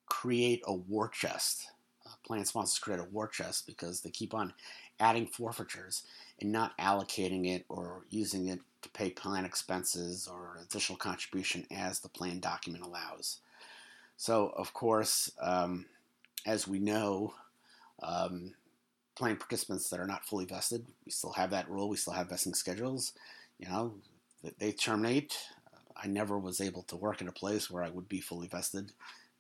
create 0.07 0.63
a 0.67 0.75
war 0.75 1.09
chest. 1.09 1.67
Uh, 2.07 2.11
plan 2.27 2.45
sponsors 2.45 2.79
create 2.79 3.01
a 3.01 3.05
war 3.05 3.27
chest 3.27 3.67
because 3.67 4.01
they 4.01 4.11
keep 4.11 4.35
on 4.35 4.53
adding 5.01 5.27
forfeitures 5.27 6.05
and 6.41 6.53
not 6.53 6.77
allocating 6.79 7.49
it 7.49 7.65
or 7.69 8.05
using 8.11 8.49
it 8.49 8.61
to 8.85 8.91
pay 8.91 9.11
plan 9.11 9.45
expenses 9.45 10.29
or 10.31 10.59
additional 10.63 10.99
contribution 10.99 11.67
as 11.71 11.99
the 11.99 12.09
plan 12.09 12.39
document 12.39 12.85
allows. 12.85 13.41
So, 14.17 14.53
of 14.57 14.73
course, 14.73 15.31
um, 15.41 15.87
as 16.47 16.69
we 16.69 16.79
know, 16.79 17.35
um, 18.03 18.55
plan 19.17 19.37
participants 19.37 19.89
that 19.91 20.01
are 20.01 20.07
not 20.07 20.27
fully 20.27 20.45
vested, 20.45 20.87
we 21.05 21.11
still 21.11 21.33
have 21.33 21.51
that 21.51 21.69
rule. 21.69 21.89
We 21.89 21.97
still 21.97 22.13
have 22.13 22.29
vesting 22.29 22.55
schedules. 22.55 23.13
You 23.59 23.69
know, 23.69 23.95
they 24.59 24.73
terminate. 24.73 25.37
I 25.97 26.07
never 26.07 26.39
was 26.39 26.61
able 26.61 26.83
to 26.85 26.97
work 26.97 27.21
in 27.21 27.29
a 27.29 27.33
place 27.33 27.71
where 27.71 27.83
I 27.83 27.91
would 27.91 28.09
be 28.09 28.21
fully 28.21 28.49
vested, 28.49 28.93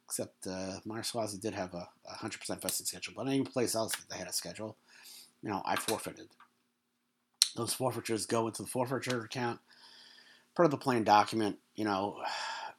except 0.06 0.46
uh, 0.46 0.78
Myers 0.86 1.12
did 1.40 1.54
have 1.54 1.74
a, 1.74 1.88
a 2.08 2.14
100% 2.14 2.62
vesting 2.62 2.86
schedule. 2.86 3.14
But 3.16 3.26
any 3.26 3.42
place 3.42 3.74
else 3.74 3.94
that 3.96 4.08
they 4.08 4.16
had 4.16 4.28
a 4.28 4.32
schedule, 4.32 4.76
you 5.42 5.50
know, 5.50 5.62
I 5.66 5.76
forfeited. 5.76 6.28
Those 7.56 7.74
forfeitures 7.74 8.26
go 8.26 8.46
into 8.46 8.62
the 8.62 8.68
forfeiture 8.68 9.22
account. 9.22 9.60
Part 10.56 10.64
of 10.64 10.70
the 10.70 10.76
plan 10.76 11.04
document, 11.04 11.58
you 11.74 11.84
know, 11.84 12.18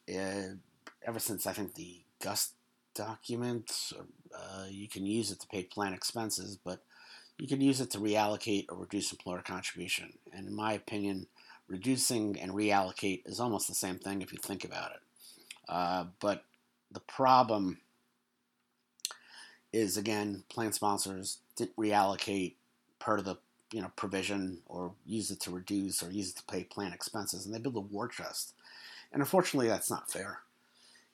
uh, 0.10 0.56
ever 1.06 1.20
since 1.20 1.46
I 1.46 1.54
think 1.54 1.76
the 1.76 2.02
GUST 2.22 2.54
document, 2.96 3.72
uh, 4.36 4.66
you 4.70 4.88
can 4.88 5.06
use 5.06 5.32
it 5.32 5.40
to 5.42 5.48
pay 5.48 5.64
plan 5.64 5.94
expenses, 5.94 6.58
but 6.64 6.84
you 7.38 7.48
can 7.48 7.62
use 7.62 7.82
it 7.82 7.92
to 7.92 8.00
reallocate 8.00 8.66
or 8.70 8.78
reduce 8.78 9.12
employer 9.12 9.42
contribution. 9.42 10.14
And 10.34 10.48
in 10.48 10.56
my 10.56 10.74
opinion, 10.74 11.28
reducing 11.68 12.40
and 12.40 12.52
reallocate 12.54 13.24
is 13.26 13.40
almost 13.40 13.68
the 13.68 13.76
same 13.76 13.98
thing 13.98 14.22
if 14.22 14.32
you 14.32 14.40
think 14.42 14.64
about 14.64 14.92
it. 14.92 15.00
Uh, 15.68 16.06
but 16.20 16.46
the 16.92 17.02
problem 17.02 17.80
is 19.74 19.98
again, 19.98 20.44
plan 20.50 20.72
sponsors 20.72 21.40
didn't 21.58 21.76
reallocate 21.76 22.54
part 23.00 23.20
of 23.20 23.26
the 23.26 23.38
you 23.72 23.82
know 23.82 23.92
provision 23.96 24.60
or 24.68 24.94
use 25.06 25.32
it 25.32 25.40
to 25.42 25.52
reduce 25.52 26.04
or 26.04 26.12
use 26.12 26.32
it 26.32 26.38
to 26.38 26.44
pay 26.44 26.64
plan 26.64 26.94
expenses, 26.94 27.46
and 27.46 27.54
they 27.54 27.60
build 27.60 27.76
a 27.76 27.80
war 27.80 28.08
chest. 28.08 28.54
And 29.12 29.22
unfortunately, 29.22 29.68
that's 29.68 29.90
not 29.90 30.12
fair. 30.12 30.40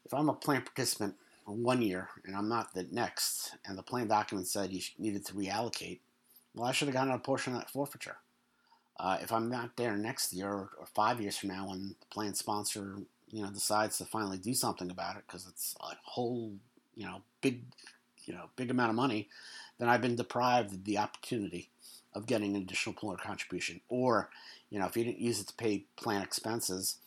If 0.06 0.14
I'm 0.14 0.30
a 0.30 0.34
plan 0.34 0.62
participant 0.62 1.16
one 1.46 1.82
year 1.82 2.10
and 2.26 2.36
I'm 2.36 2.50
not 2.50 2.74
the 2.74 2.88
next, 2.92 3.56
and 3.66 3.78
the 3.78 3.84
plan 3.84 4.08
document 4.08 4.48
said 4.48 4.72
you 4.72 4.82
needed 4.98 5.26
to 5.26 5.34
reallocate, 5.34 6.00
well, 6.56 6.68
I 6.68 6.72
should 6.72 6.88
have 6.88 6.96
gotten 6.96 7.14
a 7.14 7.20
portion 7.20 7.54
of 7.54 7.60
that 7.60 7.70
forfeiture. 7.70 8.18
Uh, 9.00 9.18
if 9.22 9.32
I'm 9.32 9.50
not 9.50 9.78
there 9.78 9.96
next 9.96 10.34
year 10.34 10.50
or, 10.50 10.70
or, 10.80 10.86
five 10.94 11.20
years 11.22 11.38
from 11.38 11.50
now, 11.50 11.70
when 11.70 11.96
the 12.00 12.06
plan 12.12 12.34
sponsor 12.34 12.98
you 13.30 13.42
know 13.42 13.50
decides 13.50 13.98
to 13.98 14.06
finally 14.06 14.38
do 14.38 14.54
something 14.54 14.92
about 14.92 15.16
it 15.16 15.24
because 15.26 15.48
it's 15.48 15.76
a 15.80 15.96
whole 16.04 16.54
you 16.96 17.06
know 17.06 17.22
big 17.40 17.64
you 18.26 18.34
know 18.34 18.50
big 18.56 18.70
amount 18.70 18.90
of 18.90 18.96
money, 18.96 19.30
then 19.80 19.90
I've 19.90 20.02
been 20.02 20.16
deprived 20.16 20.74
of 20.74 20.84
the 20.84 20.98
opportunity 20.98 21.70
of 22.14 22.26
getting 22.26 22.56
an 22.56 22.62
additional 22.62 22.94
employer 22.94 23.18
contribution. 23.18 23.82
Or, 23.90 24.30
you 24.70 24.80
know, 24.80 24.86
if 24.86 24.98
you 24.98 25.04
didn't 25.04 25.20
use 25.20 25.40
it 25.40 25.48
to 25.48 25.54
pay 25.54 25.86
plan 25.96 26.22
expenses, 26.22 26.98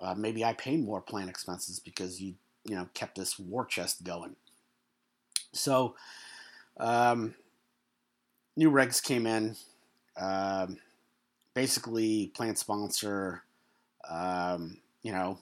uh, 0.00 0.14
maybe 0.14 0.44
I 0.44 0.52
pay 0.52 0.76
more 0.76 1.00
plan 1.00 1.28
expenses 1.28 1.78
because 1.78 2.20
you, 2.20 2.34
you 2.64 2.74
know, 2.74 2.88
kept 2.94 3.16
this 3.16 3.38
war 3.38 3.64
chest 3.64 4.04
going. 4.04 4.36
So, 5.52 5.96
um, 6.78 7.34
new 8.56 8.70
regs 8.70 9.02
came 9.02 9.26
in. 9.26 9.56
Um, 10.16 10.78
basically, 11.54 12.28
plan 12.28 12.56
sponsor, 12.56 13.42
um, 14.08 14.78
you 15.02 15.12
know, 15.12 15.38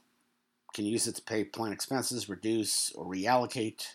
can 0.74 0.84
use 0.84 1.06
it 1.06 1.16
to 1.16 1.22
pay 1.22 1.44
plan 1.44 1.72
expenses, 1.72 2.28
reduce 2.28 2.92
or 2.92 3.04
reallocate, 3.04 3.86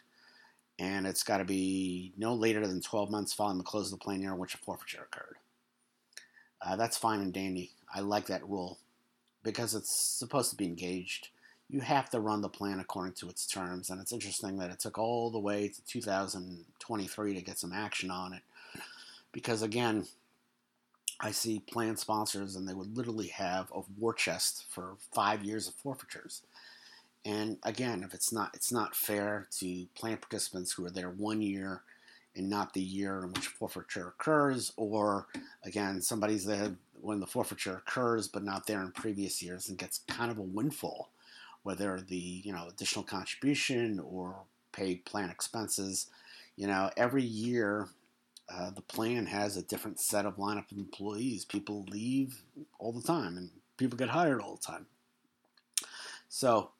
and 0.79 1.05
it's 1.05 1.23
got 1.23 1.37
to 1.39 1.45
be 1.45 2.13
no 2.17 2.33
later 2.33 2.65
than 2.65 2.81
12 2.81 3.11
months 3.11 3.33
following 3.33 3.57
the 3.57 3.63
close 3.63 3.91
of 3.91 3.99
the 3.99 4.03
plan 4.03 4.21
year 4.21 4.31
in 4.31 4.37
which 4.37 4.55
a 4.55 4.57
forfeiture 4.57 5.03
occurred. 5.03 5.35
Uh, 6.61 6.75
that's 6.75 6.97
fine 6.97 7.19
and 7.19 7.33
dandy. 7.33 7.71
I 7.93 7.99
like 7.99 8.27
that 8.27 8.47
rule 8.47 8.79
because 9.43 9.75
it's 9.75 9.93
supposed 9.93 10.49
to 10.51 10.55
be 10.55 10.65
engaged. 10.65 11.29
You 11.69 11.81
have 11.81 12.09
to 12.11 12.19
run 12.19 12.41
the 12.41 12.49
plan 12.49 12.79
according 12.79 13.13
to 13.15 13.29
its 13.29 13.45
terms, 13.45 13.89
and 13.89 14.01
it's 14.01 14.11
interesting 14.11 14.57
that 14.57 14.71
it 14.71 14.79
took 14.79 14.97
all 14.97 15.29
the 15.29 15.39
way 15.39 15.67
to 15.67 15.85
2023 15.85 17.33
to 17.35 17.41
get 17.41 17.59
some 17.59 17.73
action 17.73 18.09
on 18.09 18.33
it. 18.33 18.41
Because 19.31 19.61
again, 19.61 20.05
I 21.19 21.31
see 21.31 21.59
plan 21.59 21.95
sponsors, 21.97 22.55
and 22.55 22.67
they 22.67 22.73
would 22.73 22.97
literally 22.97 23.27
have 23.27 23.71
a 23.75 23.81
war 23.97 24.13
chest 24.13 24.65
for 24.69 24.95
five 25.13 25.43
years 25.43 25.67
of 25.67 25.75
forfeitures. 25.75 26.41
And 27.25 27.57
again, 27.63 28.03
if 28.03 28.13
it's 28.13 28.31
not, 28.31 28.51
it's 28.53 28.71
not 28.71 28.95
fair 28.95 29.47
to 29.59 29.85
plan 29.93 30.17
participants 30.17 30.71
who 30.71 30.85
are 30.85 30.89
there 30.91 31.09
one 31.09 31.41
year 31.41 31.81
and 32.35 32.49
not 32.49 32.73
the 32.73 32.81
year 32.81 33.23
in 33.23 33.33
which 33.33 33.47
forfeiture 33.47 34.07
occurs, 34.07 34.71
or 34.77 35.27
again, 35.63 36.01
somebody's 36.01 36.45
there 36.45 36.75
when 37.01 37.19
the 37.19 37.27
forfeiture 37.27 37.77
occurs 37.77 38.27
but 38.27 38.43
not 38.43 38.67
there 38.67 38.81
in 38.81 38.91
previous 38.91 39.41
years 39.41 39.69
and 39.69 39.77
gets 39.77 39.99
kind 40.07 40.31
of 40.31 40.37
a 40.37 40.43
windfall, 40.43 41.09
whether 41.63 41.99
the 42.01 42.15
you 42.15 42.53
know 42.53 42.67
additional 42.69 43.03
contribution 43.03 43.99
or 43.99 44.35
paid 44.71 45.05
plan 45.05 45.29
expenses. 45.29 46.07
You 46.55 46.67
know, 46.67 46.89
every 46.97 47.23
year 47.23 47.89
uh, 48.51 48.69
the 48.71 48.81
plan 48.81 49.25
has 49.27 49.57
a 49.57 49.61
different 49.61 49.99
set 49.99 50.25
of 50.25 50.37
lineup 50.37 50.71
of 50.71 50.77
employees. 50.77 51.45
People 51.45 51.85
leave 51.89 52.41
all 52.79 52.91
the 52.91 53.01
time, 53.01 53.37
and 53.37 53.49
people 53.77 53.97
get 53.97 54.09
hired 54.09 54.41
all 54.41 54.55
the 54.55 54.61
time. 54.61 54.85
So 56.27 56.71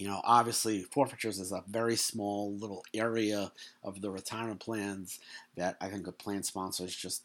you 0.00 0.08
know, 0.08 0.22
obviously, 0.24 0.80
forfeitures 0.80 1.38
is 1.38 1.52
a 1.52 1.62
very 1.68 1.94
small 1.94 2.56
little 2.56 2.82
area 2.94 3.52
of 3.84 4.00
the 4.00 4.10
retirement 4.10 4.58
plans 4.58 5.20
that 5.56 5.76
I 5.78 5.88
think 5.88 6.06
the 6.06 6.12
plan 6.12 6.42
sponsors 6.42 6.96
just 6.96 7.24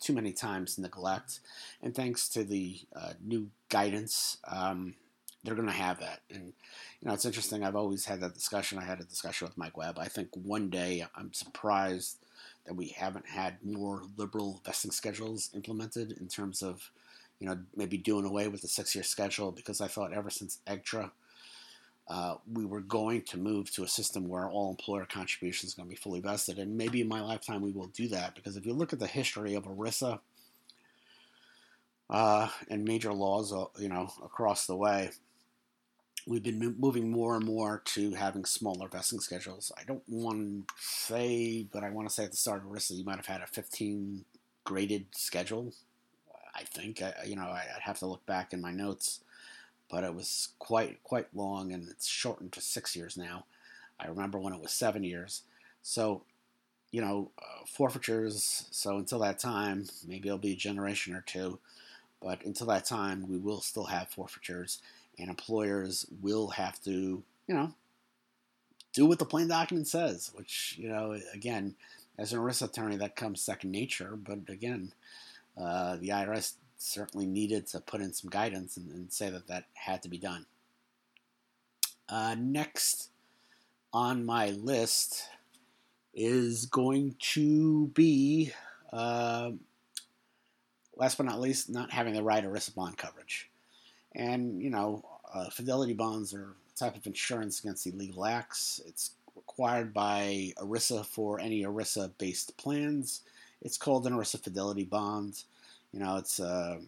too 0.00 0.12
many 0.12 0.32
times 0.32 0.78
neglect. 0.78 1.38
And 1.80 1.94
thanks 1.94 2.28
to 2.30 2.42
the 2.42 2.80
uh, 2.96 3.12
new 3.24 3.50
guidance, 3.68 4.38
um, 4.48 4.96
they're 5.44 5.54
going 5.54 5.68
to 5.68 5.72
have 5.72 6.00
that. 6.00 6.22
And, 6.28 6.52
you 7.00 7.06
know, 7.06 7.14
it's 7.14 7.24
interesting. 7.24 7.62
I've 7.62 7.76
always 7.76 8.04
had 8.04 8.20
that 8.22 8.34
discussion. 8.34 8.78
I 8.78 8.84
had 8.84 9.00
a 9.00 9.04
discussion 9.04 9.46
with 9.46 9.56
Mike 9.56 9.76
Webb. 9.76 10.00
I 10.00 10.08
think 10.08 10.30
one 10.34 10.70
day 10.70 11.06
I'm 11.14 11.32
surprised 11.32 12.16
that 12.66 12.74
we 12.74 12.88
haven't 12.88 13.28
had 13.28 13.64
more 13.64 14.02
liberal 14.16 14.60
vesting 14.64 14.90
schedules 14.90 15.50
implemented 15.54 16.18
in 16.20 16.26
terms 16.26 16.62
of, 16.62 16.90
you 17.38 17.46
know, 17.46 17.58
maybe 17.76 17.96
doing 17.96 18.24
away 18.24 18.48
with 18.48 18.62
the 18.62 18.68
six 18.68 18.92
year 18.92 19.04
schedule 19.04 19.52
because 19.52 19.80
I 19.80 19.86
thought 19.86 20.12
ever 20.12 20.30
since 20.30 20.58
EGTRRA 20.66 21.12
uh, 22.08 22.36
we 22.52 22.64
were 22.64 22.80
going 22.80 23.22
to 23.22 23.38
move 23.38 23.70
to 23.72 23.84
a 23.84 23.88
system 23.88 24.28
where 24.28 24.48
all 24.48 24.70
employer 24.70 25.06
contributions 25.06 25.72
are 25.72 25.76
going 25.76 25.88
to 25.88 25.94
be 25.94 26.00
fully 26.00 26.20
vested. 26.20 26.58
And 26.58 26.76
maybe 26.76 27.00
in 27.00 27.08
my 27.08 27.20
lifetime 27.20 27.62
we 27.62 27.72
will 27.72 27.86
do 27.88 28.08
that 28.08 28.34
because 28.34 28.56
if 28.56 28.66
you 28.66 28.72
look 28.72 28.92
at 28.92 28.98
the 28.98 29.06
history 29.06 29.54
of 29.54 29.64
ERISA 29.64 30.18
uh, 32.10 32.48
and 32.68 32.84
major 32.84 33.12
laws, 33.12 33.52
uh, 33.52 33.66
you 33.78 33.88
know, 33.88 34.10
across 34.24 34.66
the 34.66 34.76
way, 34.76 35.10
we've 36.26 36.42
been 36.42 36.76
moving 36.78 37.10
more 37.10 37.36
and 37.36 37.44
more 37.44 37.82
to 37.84 38.12
having 38.12 38.44
smaller 38.44 38.88
vesting 38.88 39.20
schedules. 39.20 39.72
I 39.78 39.84
don't 39.84 40.02
want 40.08 40.68
to 40.68 40.74
say, 40.78 41.66
but 41.72 41.84
I 41.84 41.90
want 41.90 42.08
to 42.08 42.14
say 42.14 42.24
at 42.24 42.32
the 42.32 42.36
start 42.36 42.62
of 42.64 42.70
ERISA, 42.70 42.98
you 42.98 43.04
might 43.04 43.16
have 43.16 43.26
had 43.26 43.40
a 43.40 43.46
15 43.46 44.24
graded 44.64 45.06
schedule. 45.12 45.72
I 46.54 46.64
think, 46.64 47.00
I, 47.00 47.14
you 47.24 47.36
know, 47.36 47.48
I'd 47.48 47.80
have 47.80 47.98
to 48.00 48.06
look 48.06 48.26
back 48.26 48.52
in 48.52 48.60
my 48.60 48.72
notes 48.72 49.20
but 49.92 50.04
it 50.04 50.14
was 50.14 50.48
quite 50.58 51.02
quite 51.04 51.26
long, 51.34 51.70
and 51.70 51.86
it's 51.88 52.08
shortened 52.08 52.50
to 52.52 52.62
six 52.62 52.96
years 52.96 53.16
now. 53.16 53.44
I 54.00 54.08
remember 54.08 54.38
when 54.38 54.54
it 54.54 54.60
was 54.60 54.72
seven 54.72 55.04
years. 55.04 55.42
So, 55.82 56.22
you 56.90 57.02
know, 57.02 57.30
uh, 57.38 57.66
forfeitures. 57.66 58.66
So 58.70 58.96
until 58.96 59.18
that 59.18 59.38
time, 59.38 59.84
maybe 60.08 60.28
it'll 60.28 60.38
be 60.38 60.52
a 60.52 60.56
generation 60.56 61.14
or 61.14 61.20
two, 61.20 61.58
but 62.22 62.42
until 62.44 62.66
that 62.68 62.86
time, 62.86 63.28
we 63.28 63.36
will 63.36 63.60
still 63.60 63.84
have 63.84 64.08
forfeitures, 64.08 64.80
and 65.18 65.28
employers 65.28 66.06
will 66.22 66.48
have 66.48 66.82
to, 66.84 67.22
you 67.46 67.54
know, 67.54 67.74
do 68.94 69.04
what 69.04 69.18
the 69.18 69.26
plain 69.26 69.48
document 69.48 69.88
says. 69.88 70.32
Which, 70.34 70.74
you 70.78 70.88
know, 70.88 71.20
again, 71.34 71.74
as 72.16 72.32
an 72.32 72.38
ERISA 72.38 72.70
attorney, 72.70 72.96
that 72.96 73.14
comes 73.14 73.42
second 73.42 73.72
nature. 73.72 74.16
But 74.16 74.48
again, 74.48 74.94
uh, 75.60 75.96
the 75.96 76.08
IRS 76.08 76.54
certainly 76.82 77.26
needed 77.26 77.66
to 77.68 77.80
put 77.80 78.00
in 78.00 78.12
some 78.12 78.30
guidance 78.30 78.76
and, 78.76 78.90
and 78.92 79.12
say 79.12 79.30
that 79.30 79.46
that 79.46 79.64
had 79.74 80.02
to 80.02 80.08
be 80.08 80.18
done. 80.18 80.46
Uh, 82.08 82.34
next 82.38 83.10
on 83.92 84.24
my 84.24 84.50
list 84.50 85.28
is 86.14 86.66
going 86.66 87.14
to 87.18 87.86
be, 87.88 88.52
uh, 88.92 89.50
last 90.96 91.16
but 91.16 91.26
not 91.26 91.40
least, 91.40 91.70
not 91.70 91.90
having 91.90 92.14
the 92.14 92.22
right 92.22 92.44
ERISA 92.44 92.74
bond 92.74 92.98
coverage. 92.98 93.48
And, 94.14 94.60
you 94.60 94.70
know, 94.70 95.04
uh, 95.32 95.48
fidelity 95.48 95.94
bonds 95.94 96.34
are 96.34 96.54
a 96.74 96.78
type 96.78 96.96
of 96.96 97.06
insurance 97.06 97.60
against 97.60 97.86
illegal 97.86 98.26
acts. 98.26 98.80
It's 98.86 99.12
required 99.34 99.94
by 99.94 100.52
ERISA 100.58 101.06
for 101.06 101.40
any 101.40 101.62
ERISA 101.62 102.12
based 102.18 102.56
plans. 102.58 103.22
It's 103.62 103.78
called 103.78 104.06
an 104.06 104.12
ERISA 104.12 104.42
fidelity 104.42 104.84
bond. 104.84 105.44
You 105.92 106.00
know, 106.00 106.16
it's 106.16 106.40
uh, 106.40 106.78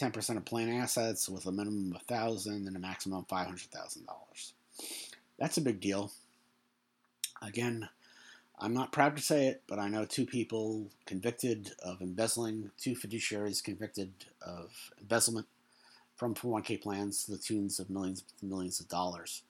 10% 0.00 0.36
of 0.36 0.44
plan 0.44 0.70
assets 0.70 1.28
with 1.28 1.46
a 1.46 1.52
minimum 1.52 1.92
of 1.92 2.02
1000 2.08 2.66
and 2.66 2.76
a 2.76 2.80
maximum 2.80 3.18
of 3.18 3.28
$500,000. 3.28 4.52
That's 5.38 5.56
a 5.56 5.62
big 5.62 5.80
deal. 5.80 6.12
Again, 7.42 7.88
I'm 8.58 8.72
not 8.72 8.92
proud 8.92 9.16
to 9.16 9.22
say 9.22 9.48
it, 9.48 9.62
but 9.66 9.78
I 9.78 9.88
know 9.88 10.06
two 10.06 10.24
people 10.24 10.86
convicted 11.04 11.72
of 11.82 12.00
embezzling, 12.00 12.70
two 12.78 12.94
fiduciaries 12.94 13.62
convicted 13.62 14.12
of 14.40 14.90
embezzlement 14.98 15.46
from 16.16 16.34
401k 16.34 16.80
plans 16.80 17.24
to 17.24 17.32
the 17.32 17.38
tunes 17.38 17.78
of 17.78 17.90
millions 17.90 18.24
millions 18.42 18.80
of 18.80 18.88
dollars. 18.88 19.42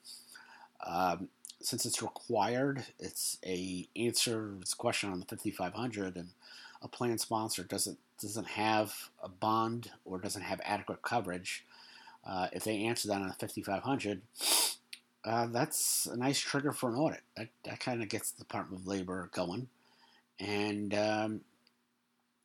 Um, 0.84 1.28
since 1.62 1.86
it's 1.86 2.02
required, 2.02 2.84
it's 2.98 3.38
a 3.46 3.88
answer. 3.96 4.54
It's 4.60 4.72
a 4.72 4.76
question 4.76 5.10
on 5.10 5.20
the 5.20 5.26
5500, 5.26 6.16
and 6.16 6.28
a 6.82 6.88
plan 6.88 7.18
sponsor 7.18 7.64
doesn't 7.64 7.98
doesn't 8.20 8.46
have 8.46 9.10
a 9.22 9.28
bond 9.28 9.90
or 10.04 10.18
doesn't 10.18 10.42
have 10.42 10.60
adequate 10.64 11.02
coverage, 11.02 11.64
uh, 12.26 12.48
if 12.52 12.64
they 12.64 12.84
answer 12.84 13.08
that 13.08 13.20
on 13.20 13.28
a 13.28 13.34
5500, 13.34 14.22
uh, 15.24 15.46
that's 15.46 16.06
a 16.06 16.16
nice 16.16 16.38
trigger 16.38 16.72
for 16.72 16.90
an 16.90 16.96
audit. 16.96 17.20
That, 17.36 17.48
that 17.64 17.80
kind 17.80 18.02
of 18.02 18.08
gets 18.08 18.30
the 18.30 18.42
Department 18.42 18.80
of 18.80 18.86
Labor 18.86 19.30
going. 19.32 19.68
And, 20.40 20.94
um, 20.94 21.40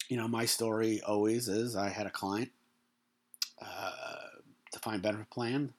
you 0.08 0.17
know, 0.17 0.28
my 0.28 0.46
story 0.46 1.02
always 1.02 1.48
is 1.48 1.76
I 1.76 1.89
had 1.89 2.06
a 2.06 2.12
client, 2.12 2.52
uh, 3.62 3.91
defined 4.72 5.02
benefit 5.02 5.30
plan. 5.30 5.74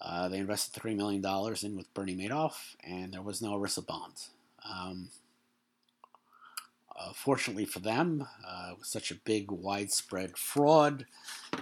Uh, 0.00 0.28
they 0.28 0.38
invested 0.38 0.80
$3 0.80 0.96
million 0.96 1.24
in 1.62 1.76
with 1.76 1.92
Bernie 1.94 2.16
Madoff, 2.16 2.76
and 2.82 3.12
there 3.12 3.22
was 3.22 3.40
no 3.40 3.52
ERISA 3.52 3.86
bond. 3.86 4.14
Um, 4.68 5.08
uh, 6.96 7.12
fortunately 7.12 7.64
for 7.64 7.80
them, 7.80 8.26
uh, 8.46 8.74
such 8.82 9.10
a 9.10 9.16
big, 9.16 9.50
widespread 9.50 10.36
fraud 10.36 11.06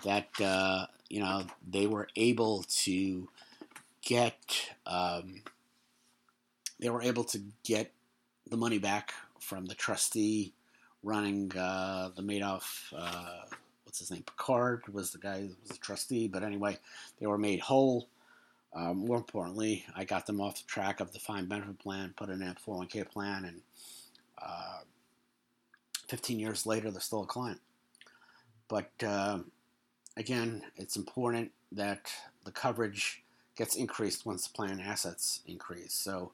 that 0.04 0.28
uh, 0.40 0.86
you 1.08 1.20
know 1.20 1.44
they 1.68 1.86
were 1.86 2.08
able 2.16 2.64
to 2.68 3.28
get 4.02 4.36
um, 4.86 5.42
they 6.80 6.90
were 6.90 7.02
able 7.02 7.24
to 7.24 7.40
get 7.64 7.92
the 8.50 8.56
money 8.56 8.78
back 8.78 9.12
from 9.38 9.66
the 9.66 9.74
trustee 9.74 10.52
running 11.02 11.50
uh, 11.56 12.10
the 12.16 12.22
Madoff. 12.22 12.92
Uh, 12.96 13.42
what's 13.84 13.98
his 13.98 14.10
name? 14.10 14.22
Picard 14.22 14.82
was 14.92 15.10
the 15.10 15.18
guy 15.18 15.42
who 15.42 15.48
was 15.60 15.70
the 15.70 15.78
trustee. 15.78 16.28
But 16.28 16.42
anyway, 16.42 16.78
they 17.18 17.26
were 17.26 17.38
made 17.38 17.60
whole. 17.60 18.08
Um, 18.74 19.06
more 19.06 19.18
importantly, 19.18 19.84
I 19.94 20.04
got 20.04 20.26
them 20.26 20.40
off 20.40 20.56
the 20.56 20.66
track 20.66 21.00
of 21.00 21.12
the 21.12 21.18
fine 21.18 21.46
benefit 21.46 21.78
plan, 21.78 22.14
put 22.16 22.30
in 22.30 22.40
a 22.40 22.56
401k 22.66 23.10
plan, 23.10 23.44
and 23.44 23.60
uh, 24.40 24.78
15 26.12 26.38
years 26.38 26.66
later, 26.66 26.90
they're 26.90 27.00
still 27.00 27.22
a 27.22 27.26
client. 27.26 27.58
But 28.68 28.90
uh, 29.02 29.38
again, 30.14 30.60
it's 30.76 30.96
important 30.96 31.52
that 31.72 32.12
the 32.44 32.50
coverage 32.50 33.22
gets 33.56 33.76
increased 33.76 34.26
once 34.26 34.46
the 34.46 34.52
plan 34.52 34.78
assets 34.78 35.40
increase. 35.46 35.94
So, 35.94 36.32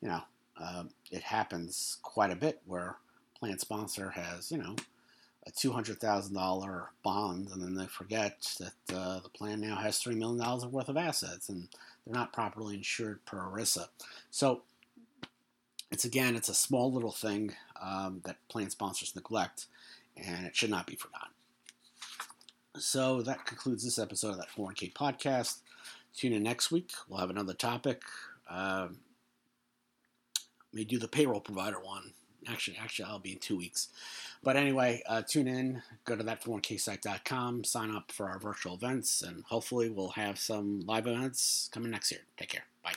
you 0.00 0.06
know, 0.06 0.20
uh, 0.62 0.84
it 1.10 1.24
happens 1.24 1.98
quite 2.02 2.30
a 2.30 2.36
bit 2.36 2.60
where 2.66 2.98
plan 3.36 3.58
sponsor 3.58 4.10
has, 4.10 4.52
you 4.52 4.58
know, 4.58 4.76
a 5.44 5.50
$200,000 5.50 6.86
bond, 7.02 7.48
and 7.52 7.60
then 7.60 7.74
they 7.74 7.86
forget 7.86 8.46
that 8.60 8.96
uh, 8.96 9.18
the 9.18 9.28
plan 9.28 9.60
now 9.60 9.74
has 9.74 10.00
$3 10.00 10.16
million 10.16 10.70
worth 10.70 10.88
of 10.88 10.96
assets, 10.96 11.48
and 11.48 11.66
they're 12.04 12.14
not 12.14 12.32
properly 12.32 12.76
insured 12.76 13.24
per 13.24 13.38
ERISA. 13.38 13.88
So, 14.30 14.62
it's 15.90 16.04
again, 16.04 16.36
it's 16.36 16.48
a 16.48 16.54
small 16.54 16.92
little 16.92 17.10
thing 17.10 17.54
um, 17.82 18.20
that 18.24 18.36
plan 18.48 18.70
sponsors 18.70 19.14
neglect, 19.14 19.66
and 20.16 20.46
it 20.46 20.56
should 20.56 20.70
not 20.70 20.86
be 20.86 20.96
forgotten. 20.96 21.30
So 22.78 23.22
that 23.22 23.46
concludes 23.46 23.84
this 23.84 23.98
episode 23.98 24.30
of 24.30 24.36
that 24.38 24.50
401k 24.50 24.92
podcast. 24.92 25.60
Tune 26.14 26.32
in 26.32 26.42
next 26.42 26.70
week. 26.70 26.92
We'll 27.08 27.20
have 27.20 27.30
another 27.30 27.54
topic. 27.54 28.02
Um, 28.48 28.98
may 30.72 30.84
do 30.84 30.98
the 30.98 31.08
payroll 31.08 31.40
provider 31.40 31.80
one. 31.80 32.12
Actually, 32.46 32.76
actually, 32.76 33.06
I'll 33.06 33.18
be 33.18 33.32
in 33.32 33.38
two 33.38 33.56
weeks. 33.56 33.88
But 34.42 34.56
anyway, 34.56 35.02
uh, 35.08 35.22
tune 35.22 35.48
in. 35.48 35.82
Go 36.04 36.14
to 36.14 36.22
that401ksite.com. 36.22 37.64
Sign 37.64 37.90
up 37.90 38.12
for 38.12 38.28
our 38.28 38.38
virtual 38.38 38.74
events, 38.74 39.22
and 39.22 39.42
hopefully, 39.44 39.90
we'll 39.90 40.10
have 40.10 40.38
some 40.38 40.80
live 40.86 41.08
events 41.08 41.68
coming 41.72 41.90
next 41.90 42.12
year. 42.12 42.20
Take 42.36 42.50
care. 42.50 42.64
Bye. 42.84 42.94